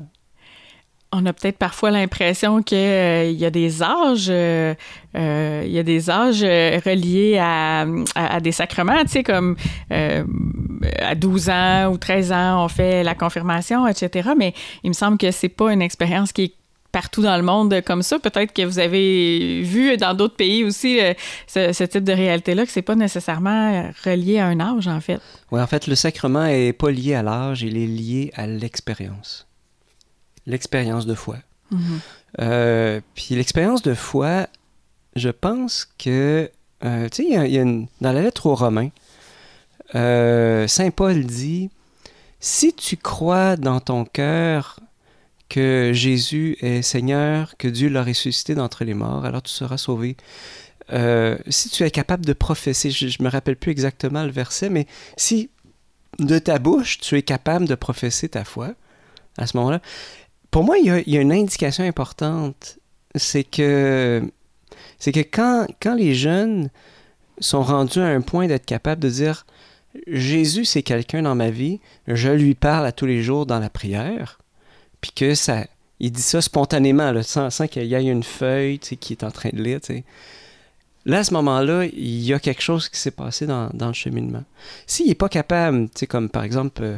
On 1.11 1.25
a 1.25 1.33
peut-être 1.33 1.57
parfois 1.57 1.89
l'impression 1.89 2.61
qu'il 2.61 2.77
euh, 2.77 3.31
y 3.31 3.43
a 3.43 3.49
des 3.49 3.81
âges, 3.81 4.27
euh, 4.29 4.75
euh, 5.17 5.63
il 5.65 5.71
y 5.71 5.79
a 5.79 5.83
des 5.83 6.07
âges 6.11 6.43
reliés 6.43 7.39
à, 7.41 7.87
à, 8.13 8.39
des 8.39 8.51
sacrements, 8.51 9.01
tu 9.01 9.09
sais, 9.09 9.23
comme 9.23 9.55
à 9.89 11.15
12 11.15 11.49
ans 11.49 11.91
ou 11.91 11.97
13 11.97 12.31
ans, 12.31 12.65
on 12.65 12.67
fait 12.67 13.03
la 13.03 13.15
confirmation, 13.15 13.87
etc. 13.87 14.29
Mais 14.37 14.53
il 14.83 14.89
me 14.89 14.93
semble 14.93 15.17
que 15.17 15.31
c'est 15.31 15.49
pas 15.49 15.73
une 15.73 15.81
expérience 15.81 16.31
qui 16.31 16.43
est 16.43 16.53
partout 16.91 17.21
dans 17.21 17.37
le 17.37 17.43
monde 17.43 17.81
comme 17.85 18.01
ça. 18.01 18.19
Peut-être 18.19 18.53
que 18.53 18.63
vous 18.63 18.79
avez 18.79 19.61
vu 19.61 19.95
dans 19.97 20.13
d'autres 20.13 20.35
pays 20.35 20.63
aussi 20.63 20.99
euh, 20.99 21.13
ce, 21.47 21.83
type 21.83 22.03
de 22.03 22.13
réalité-là, 22.13 22.65
que 22.65 22.71
c'est 22.71 22.81
pas 22.81 22.95
nécessairement 22.95 23.91
relié 24.03 24.39
à 24.39 24.47
un 24.47 24.59
âge, 24.59 24.87
en 24.87 24.99
fait. 25.01 25.19
Oui, 25.51 25.61
en 25.61 25.67
fait, 25.67 25.87
le 25.87 25.95
sacrement 25.95 26.45
est 26.45 26.73
pas 26.73 26.91
lié 26.91 27.15
à 27.15 27.23
l'âge, 27.23 27.61
il 27.61 27.77
est 27.77 27.87
lié 27.87 28.31
à 28.35 28.47
l'expérience. 28.47 29.47
L'expérience 30.45 31.05
de 31.05 31.13
foi. 31.13 31.37
Mm-hmm. 31.73 31.77
Euh, 32.41 33.01
puis 33.15 33.35
l'expérience 33.35 33.81
de 33.81 33.93
foi, 33.93 34.47
je 35.15 35.29
pense 35.29 35.87
que, 35.97 36.49
euh, 36.83 37.09
tu 37.09 37.23
sais, 37.23 37.29
il 37.29 37.51
y 37.51 37.59
a, 37.59 37.63
dans 37.63 38.11
la 38.11 38.21
lettre 38.21 38.47
aux 38.47 38.55
Romains, 38.55 38.89
Saint 39.93 40.91
Paul 40.91 41.23
dit, 41.23 41.69
si 42.39 42.73
tu 42.73 42.95
crois 42.95 43.57
dans 43.57 43.79
ton 43.79 44.05
cœur 44.05 44.79
que 45.49 45.91
Jésus 45.93 46.57
est 46.61 46.81
Seigneur, 46.81 47.57
que 47.57 47.67
Dieu 47.67 47.89
l'a 47.89 48.03
ressuscité 48.03 48.55
d'entre 48.55 48.83
les 48.83 48.93
morts, 48.93 49.25
alors 49.25 49.41
tu 49.41 49.51
seras 49.51 49.77
sauvé. 49.77 50.15
Euh, 50.91 51.37
si 51.47 51.69
tu 51.69 51.83
es 51.83 51.91
capable 51.91 52.25
de 52.25 52.33
professer, 52.33 52.91
je 52.91 53.05
ne 53.05 53.23
me 53.25 53.29
rappelle 53.29 53.55
plus 53.55 53.71
exactement 53.71 54.23
le 54.23 54.31
verset, 54.31 54.69
mais 54.69 54.87
si 55.17 55.49
de 56.19 56.39
ta 56.39 56.59
bouche 56.59 56.99
tu 56.99 57.17
es 57.17 57.21
capable 57.21 57.67
de 57.67 57.75
professer 57.75 58.29
ta 58.29 58.43
foi, 58.43 58.73
à 59.37 59.47
ce 59.47 59.57
moment-là, 59.57 59.81
pour 60.51 60.63
moi, 60.63 60.77
il 60.77 60.85
y, 60.85 61.17
a, 61.17 61.21
une 61.21 61.31
indication 61.31 61.83
importante, 61.83 62.79
c'est 63.15 63.43
que, 63.43 64.23
c'est 64.97 65.11
que 65.11 65.19
quand, 65.19 65.67
quand 65.81 65.93
les 65.93 66.15
jeunes 66.15 66.69
sont 67.39 67.61
rendus 67.61 67.99
à 67.99 68.07
un 68.07 68.21
point 68.21 68.47
d'être 68.47 68.65
capables 68.65 69.01
de 69.01 69.09
dire 69.09 69.45
Jésus, 70.07 70.65
c'est 70.65 70.83
quelqu'un 70.83 71.23
dans 71.23 71.35
ma 71.35 71.49
vie, 71.49 71.79
je 72.07 72.29
lui 72.29 72.55
parle 72.55 72.85
à 72.85 72.91
tous 72.91 73.05
les 73.05 73.21
jours 73.21 73.45
dans 73.45 73.59
la 73.59 73.69
prière, 73.69 74.39
puis 75.01 75.11
que 75.11 75.35
ça. 75.35 75.65
Il 75.99 76.11
dit 76.11 76.21
ça 76.21 76.41
spontanément, 76.41 77.11
là, 77.11 77.23
sans, 77.23 77.49
qu'il 77.67 77.85
y 77.85 77.93
ait 77.93 78.03
une 78.03 78.23
feuille 78.23 78.79
qui 78.79 79.13
est 79.13 79.23
en 79.23 79.31
train 79.31 79.49
de 79.51 79.61
lire. 79.61 79.79
Là, 81.05 81.19
à 81.19 81.23
ce 81.23 81.33
moment-là, 81.33 81.85
il 81.85 82.21
y 82.21 82.33
a 82.33 82.39
quelque 82.39 82.61
chose 82.61 82.87
qui 82.89 82.99
s'est 82.99 83.11
passé 83.11 83.45
dans, 83.47 83.69
le 83.73 83.93
cheminement. 83.93 84.43
S'il 84.87 85.07
n'est 85.07 85.15
pas 85.15 85.29
capable, 85.29 85.89
comme 86.07 86.29
par 86.29 86.43
exemple, 86.43 86.83
euh, 86.83 86.97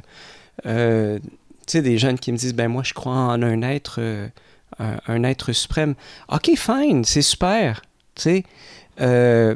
euh 0.66 1.20
des 1.74 1.98
jeunes 1.98 2.20
qui 2.20 2.34
me 2.34 2.38
disent, 2.38 2.54
ben 2.54 2.68
moi, 2.68 2.84
je 2.84 2.94
crois 2.94 3.14
en 3.14 3.42
un 3.42 3.62
être, 3.62 4.02
euh, 4.02 4.28
un, 4.78 5.24
être 5.24 5.54
suprême. 5.54 5.96
OK, 6.30 6.52
fine, 6.58 7.06
c'est 7.06 7.22
super. 7.22 7.82
Tu 8.14 8.44
euh, 9.00 9.56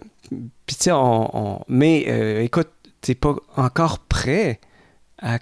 puis, 0.66 0.78
tu 0.78 0.84
sais, 0.84 0.92
on, 0.94 1.62
mais 1.68 2.46
écoute, 2.46 2.70
tu 3.02 3.12
n'es 3.12 3.16
pas 3.16 3.36
encore 3.58 4.00
prêt 4.00 4.62
à, 5.22 5.40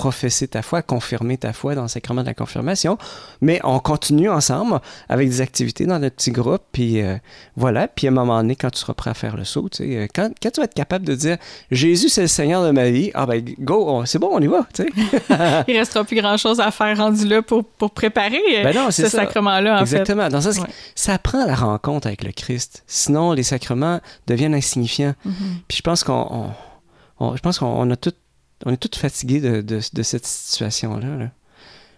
professer 0.00 0.48
ta 0.48 0.62
foi, 0.62 0.80
à 0.80 0.82
confirmer 0.82 1.36
ta 1.36 1.52
foi 1.52 1.74
dans 1.74 1.82
le 1.82 1.88
sacrement 1.88 2.22
de 2.22 2.26
la 2.26 2.34
confirmation. 2.34 2.98
Mais 3.40 3.60
on 3.64 3.78
continue 3.78 4.30
ensemble 4.30 4.80
avec 5.08 5.28
des 5.28 5.40
activités 5.40 5.86
dans 5.86 5.98
notre 5.98 6.16
petit 6.16 6.30
groupe, 6.30 6.62
puis 6.72 7.02
euh, 7.02 7.16
voilà. 7.56 7.88
Puis 7.88 8.06
à 8.06 8.10
un 8.10 8.14
moment 8.14 8.38
donné, 8.38 8.56
quand 8.56 8.70
tu 8.70 8.78
seras 8.78 8.94
prêt 8.94 9.10
à 9.10 9.14
faire 9.14 9.36
le 9.36 9.44
saut, 9.44 9.68
tu 9.68 9.78
sais, 9.78 9.96
euh, 9.96 10.06
quand, 10.14 10.30
quand, 10.42 10.50
tu 10.50 10.60
vas 10.60 10.64
être 10.64 10.74
capable 10.74 11.04
de 11.04 11.14
dire 11.14 11.36
Jésus, 11.70 12.08
c'est 12.08 12.22
le 12.22 12.28
Seigneur 12.28 12.64
de 12.64 12.70
ma 12.70 12.90
vie, 12.90 13.10
ah 13.14 13.26
ben 13.26 13.44
go, 13.58 14.04
c'est 14.06 14.18
bon, 14.18 14.30
on 14.32 14.40
y 14.40 14.46
va. 14.46 14.66
Tu 14.74 14.84
sais. 14.84 14.90
Il 15.68 15.76
restera 15.76 16.04
plus 16.04 16.16
grand-chose 16.16 16.60
à 16.60 16.70
faire 16.70 16.96
rendu 16.96 17.26
là 17.26 17.42
pour, 17.42 17.64
pour 17.64 17.90
préparer 17.90 18.40
euh, 18.56 18.72
ben 18.72 18.90
ce 18.90 19.08
sacrement-là. 19.08 19.78
En 19.78 19.80
Exactement. 19.80 20.28
Dans 20.28 20.40
ça, 20.40 20.50
ça 20.94 21.18
prend 21.18 21.44
la 21.46 21.54
rencontre 21.54 22.06
avec 22.06 22.24
le 22.24 22.32
Christ. 22.32 22.84
Sinon, 22.86 23.32
les 23.32 23.42
sacrements 23.42 24.00
deviennent 24.26 24.54
insignifiants. 24.54 25.14
Mm-hmm. 25.26 25.32
Puis 25.68 25.78
je 25.78 25.82
pense 25.82 26.04
qu'on 26.04 26.50
je 27.20 27.40
pense 27.40 27.58
qu'on 27.58 27.90
a 27.90 27.96
tout 27.96 28.14
on 28.66 28.72
est 28.72 28.76
tous 28.76 28.98
fatigués 28.98 29.40
de, 29.40 29.80
cette 29.80 30.26
situation-là. 30.26 31.30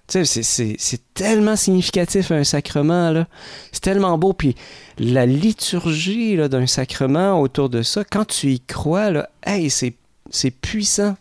C'est 0.08 1.14
tellement 1.14 1.56
significatif 1.56 2.30
un 2.30 2.44
sacrement, 2.44 3.10
là. 3.10 3.26
C'est 3.72 3.82
tellement 3.82 4.18
beau. 4.18 4.32
Puis 4.32 4.54
la 4.98 5.26
liturgie 5.26 6.36
d'un 6.36 6.66
sacrement 6.66 7.40
autour 7.40 7.68
de 7.68 7.82
ça, 7.82 8.04
quand 8.04 8.26
tu 8.26 8.52
y 8.52 8.60
crois, 8.60 9.26
hey, 9.44 9.70
c'est 9.70 10.50
puissant. 10.50 11.16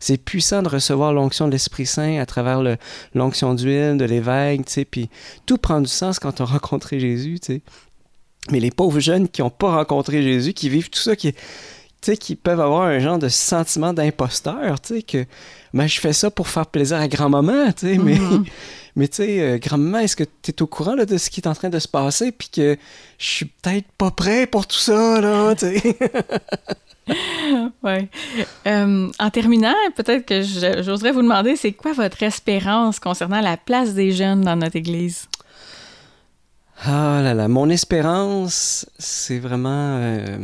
C'est 0.00 0.18
puissant 0.18 0.62
de 0.62 0.68
recevoir 0.68 1.14
l'onction 1.14 1.46
de 1.46 1.52
l'Esprit 1.52 1.86
Saint 1.86 2.18
à 2.18 2.26
travers 2.26 2.60
l'onction 3.14 3.54
d'huile, 3.54 3.96
de 3.96 4.04
l'évêque, 4.04 4.66
tu 4.66 4.72
sais. 4.72 4.84
Puis 4.84 5.08
tout 5.46 5.56
prend 5.56 5.80
du 5.80 5.88
sens 5.88 6.18
quand 6.18 6.40
on 6.40 6.44
a 6.44 6.48
rencontré 6.48 7.00
Jésus, 7.00 7.40
tu. 7.40 7.62
Mais 8.50 8.60
les 8.60 8.70
pauvres 8.70 9.00
jeunes 9.00 9.28
qui 9.28 9.40
n'ont 9.40 9.48
pas 9.48 9.74
rencontré 9.74 10.22
Jésus, 10.22 10.52
qui 10.52 10.68
vivent 10.68 10.90
tout 10.90 11.00
ça, 11.00 11.16
qui 11.16 11.34
qui 12.12 12.36
peuvent 12.36 12.60
avoir 12.60 12.82
un 12.82 12.98
genre 12.98 13.18
de 13.18 13.28
sentiment 13.28 13.92
d'imposteur, 13.92 14.80
tu 14.80 14.96
sais, 14.96 15.02
que 15.02 15.24
ben, 15.72 15.86
je 15.86 15.98
fais 15.98 16.12
ça 16.12 16.30
pour 16.30 16.48
faire 16.48 16.66
plaisir 16.66 16.98
à 16.98 17.08
grand-maman, 17.08 17.72
tu 17.72 17.86
sais, 17.86 17.98
mais, 17.98 18.16
mm-hmm. 18.16 18.46
mais 18.96 19.08
tu 19.08 19.16
sais, 19.16 19.40
euh, 19.40 19.58
grand-maman, 19.58 19.98
est-ce 19.98 20.16
que 20.16 20.24
tu 20.24 20.50
es 20.50 20.62
au 20.62 20.66
courant 20.66 20.94
là, 20.94 21.06
de 21.06 21.16
ce 21.16 21.30
qui 21.30 21.40
est 21.40 21.48
en 21.48 21.54
train 21.54 21.70
de 21.70 21.78
se 21.78 21.88
passer, 21.88 22.32
puis 22.32 22.48
que 22.48 22.76
je 23.18 23.26
suis 23.26 23.46
peut-être 23.46 23.88
pas 23.98 24.10
prêt 24.10 24.46
pour 24.46 24.66
tout 24.66 24.78
ça, 24.78 25.20
là, 25.20 25.54
tu 25.54 25.66
sais? 25.66 25.98
oui. 27.82 28.08
Euh, 28.66 29.10
en 29.18 29.30
terminant, 29.30 29.74
peut-être 29.96 30.24
que 30.26 30.42
j'oserais 30.82 31.12
vous 31.12 31.22
demander, 31.22 31.56
c'est 31.56 31.72
quoi 31.72 31.92
votre 31.92 32.22
espérance 32.22 33.00
concernant 33.00 33.40
la 33.40 33.56
place 33.56 33.94
des 33.94 34.12
jeunes 34.12 34.42
dans 34.42 34.56
notre 34.56 34.76
Église? 34.76 35.28
Ah 36.82 37.20
là 37.22 37.34
là, 37.34 37.48
mon 37.48 37.70
espérance, 37.70 38.86
c'est 38.98 39.38
vraiment... 39.38 39.98
Euh, 40.00 40.36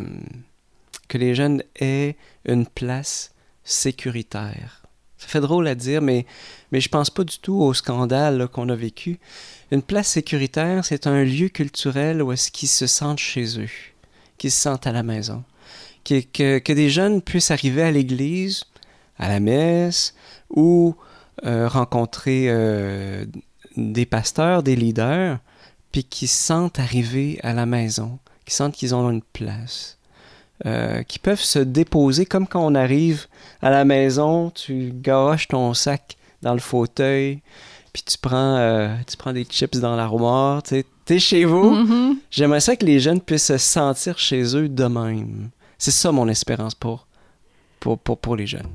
que 1.10 1.18
les 1.18 1.34
jeunes 1.34 1.62
aient 1.80 2.16
une 2.46 2.66
place 2.66 3.32
sécuritaire. 3.64 4.82
Ça 5.18 5.26
fait 5.26 5.40
drôle 5.40 5.66
à 5.66 5.74
dire, 5.74 6.00
mais, 6.00 6.24
mais 6.70 6.80
je 6.80 6.88
pense 6.88 7.10
pas 7.10 7.24
du 7.24 7.38
tout 7.40 7.56
au 7.56 7.74
scandale 7.74 8.48
qu'on 8.48 8.68
a 8.68 8.76
vécu. 8.76 9.18
Une 9.72 9.82
place 9.82 10.06
sécuritaire, 10.06 10.84
c'est 10.84 11.08
un 11.08 11.24
lieu 11.24 11.48
culturel 11.48 12.22
où 12.22 12.32
est-ce 12.32 12.50
qu'ils 12.50 12.68
se 12.68 12.86
sentent 12.86 13.18
chez 13.18 13.60
eux, 13.60 13.68
qu'ils 14.38 14.52
se 14.52 14.60
sentent 14.60 14.86
à 14.86 14.92
la 14.92 15.02
maison. 15.02 15.42
Que, 16.04 16.58
que, 16.58 16.72
des 16.72 16.88
jeunes 16.88 17.20
puissent 17.20 17.50
arriver 17.50 17.82
à 17.82 17.90
l'église, 17.90 18.64
à 19.18 19.28
la 19.28 19.40
messe, 19.40 20.14
ou 20.48 20.94
euh, 21.44 21.68
rencontrer 21.68 22.46
euh, 22.48 23.26
des 23.76 24.06
pasteurs, 24.06 24.62
des 24.62 24.76
leaders, 24.76 25.40
puis 25.92 26.04
qu'ils 26.04 26.28
se 26.28 26.42
sentent 26.42 26.78
arriver 26.78 27.40
à 27.42 27.52
la 27.52 27.66
maison, 27.66 28.20
qu'ils 28.44 28.54
sentent 28.54 28.74
qu'ils 28.74 28.94
ont 28.94 29.10
une 29.10 29.22
place. 29.22 29.99
Euh, 30.66 31.02
qui 31.04 31.18
peuvent 31.18 31.40
se 31.40 31.58
déposer 31.58 32.26
comme 32.26 32.46
quand 32.46 32.62
on 32.62 32.74
arrive 32.74 33.28
à 33.62 33.70
la 33.70 33.86
maison, 33.86 34.50
tu 34.50 34.92
garoches 34.94 35.48
ton 35.48 35.72
sac 35.72 36.18
dans 36.42 36.52
le 36.52 36.60
fauteuil, 36.60 37.40
puis 37.94 38.02
tu 38.02 38.18
prends, 38.18 38.56
euh, 38.58 38.94
tu 39.08 39.16
prends 39.16 39.32
des 39.32 39.44
chips 39.44 39.78
dans 39.78 39.96
l'armoire, 39.96 40.62
tu 40.62 40.84
es 41.08 41.18
chez 41.18 41.46
vous. 41.46 41.76
Mm-hmm. 41.76 42.16
J'aimerais 42.30 42.60
ça 42.60 42.76
que 42.76 42.84
les 42.84 43.00
jeunes 43.00 43.22
puissent 43.22 43.46
se 43.46 43.56
sentir 43.56 44.18
chez 44.18 44.54
eux 44.54 44.68
de 44.68 44.84
même. 44.84 45.48
C'est 45.78 45.92
ça 45.92 46.12
mon 46.12 46.28
espérance 46.28 46.74
pour, 46.74 47.06
pour, 47.80 47.98
pour, 47.98 48.18
pour 48.18 48.36
les 48.36 48.46
jeunes. 48.46 48.68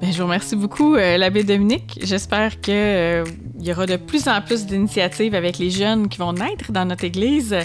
Ben, 0.00 0.12
je 0.12 0.18
vous 0.18 0.24
remercie 0.24 0.56
beaucoup, 0.56 0.94
euh, 0.94 1.16
l'abbé 1.16 1.42
Dominique. 1.42 1.98
J'espère 2.02 2.60
qu'il 2.60 2.74
euh, 2.74 3.24
y 3.58 3.72
aura 3.72 3.86
de 3.86 3.96
plus 3.96 4.28
en 4.28 4.42
plus 4.42 4.66
d'initiatives 4.66 5.34
avec 5.34 5.56
les 5.56 5.70
jeunes 5.70 6.08
qui 6.08 6.18
vont 6.18 6.34
naître 6.34 6.70
dans 6.70 6.84
notre 6.84 7.04
Église, 7.04 7.56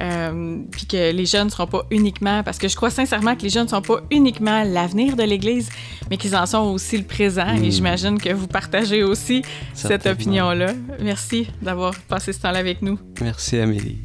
euh, 0.00 0.58
puis 0.70 0.86
que 0.86 1.12
les 1.12 1.26
jeunes 1.26 1.46
ne 1.46 1.50
seront 1.50 1.66
pas 1.66 1.84
uniquement, 1.90 2.42
parce 2.42 2.56
que 2.56 2.68
je 2.68 2.76
crois 2.76 2.88
sincèrement 2.88 3.36
que 3.36 3.42
les 3.42 3.50
jeunes 3.50 3.64
ne 3.64 3.70
sont 3.70 3.82
pas 3.82 4.00
uniquement 4.10 4.64
l'avenir 4.64 5.14
de 5.14 5.24
l'Église, 5.24 5.68
mais 6.10 6.16
qu'ils 6.16 6.34
en 6.34 6.46
sont 6.46 6.72
aussi 6.72 6.96
le 6.96 7.04
présent. 7.04 7.54
Et 7.54 7.68
hmm. 7.68 7.70
j'imagine 7.70 8.18
que 8.18 8.32
vous 8.32 8.46
partagez 8.46 9.04
aussi 9.04 9.42
cette 9.74 10.06
opinion-là. 10.06 10.72
Merci 11.02 11.48
d'avoir 11.60 11.94
passé 12.08 12.32
ce 12.32 12.40
temps-là 12.40 12.60
avec 12.60 12.80
nous. 12.80 12.98
Merci, 13.20 13.58
Amélie. 13.58 13.98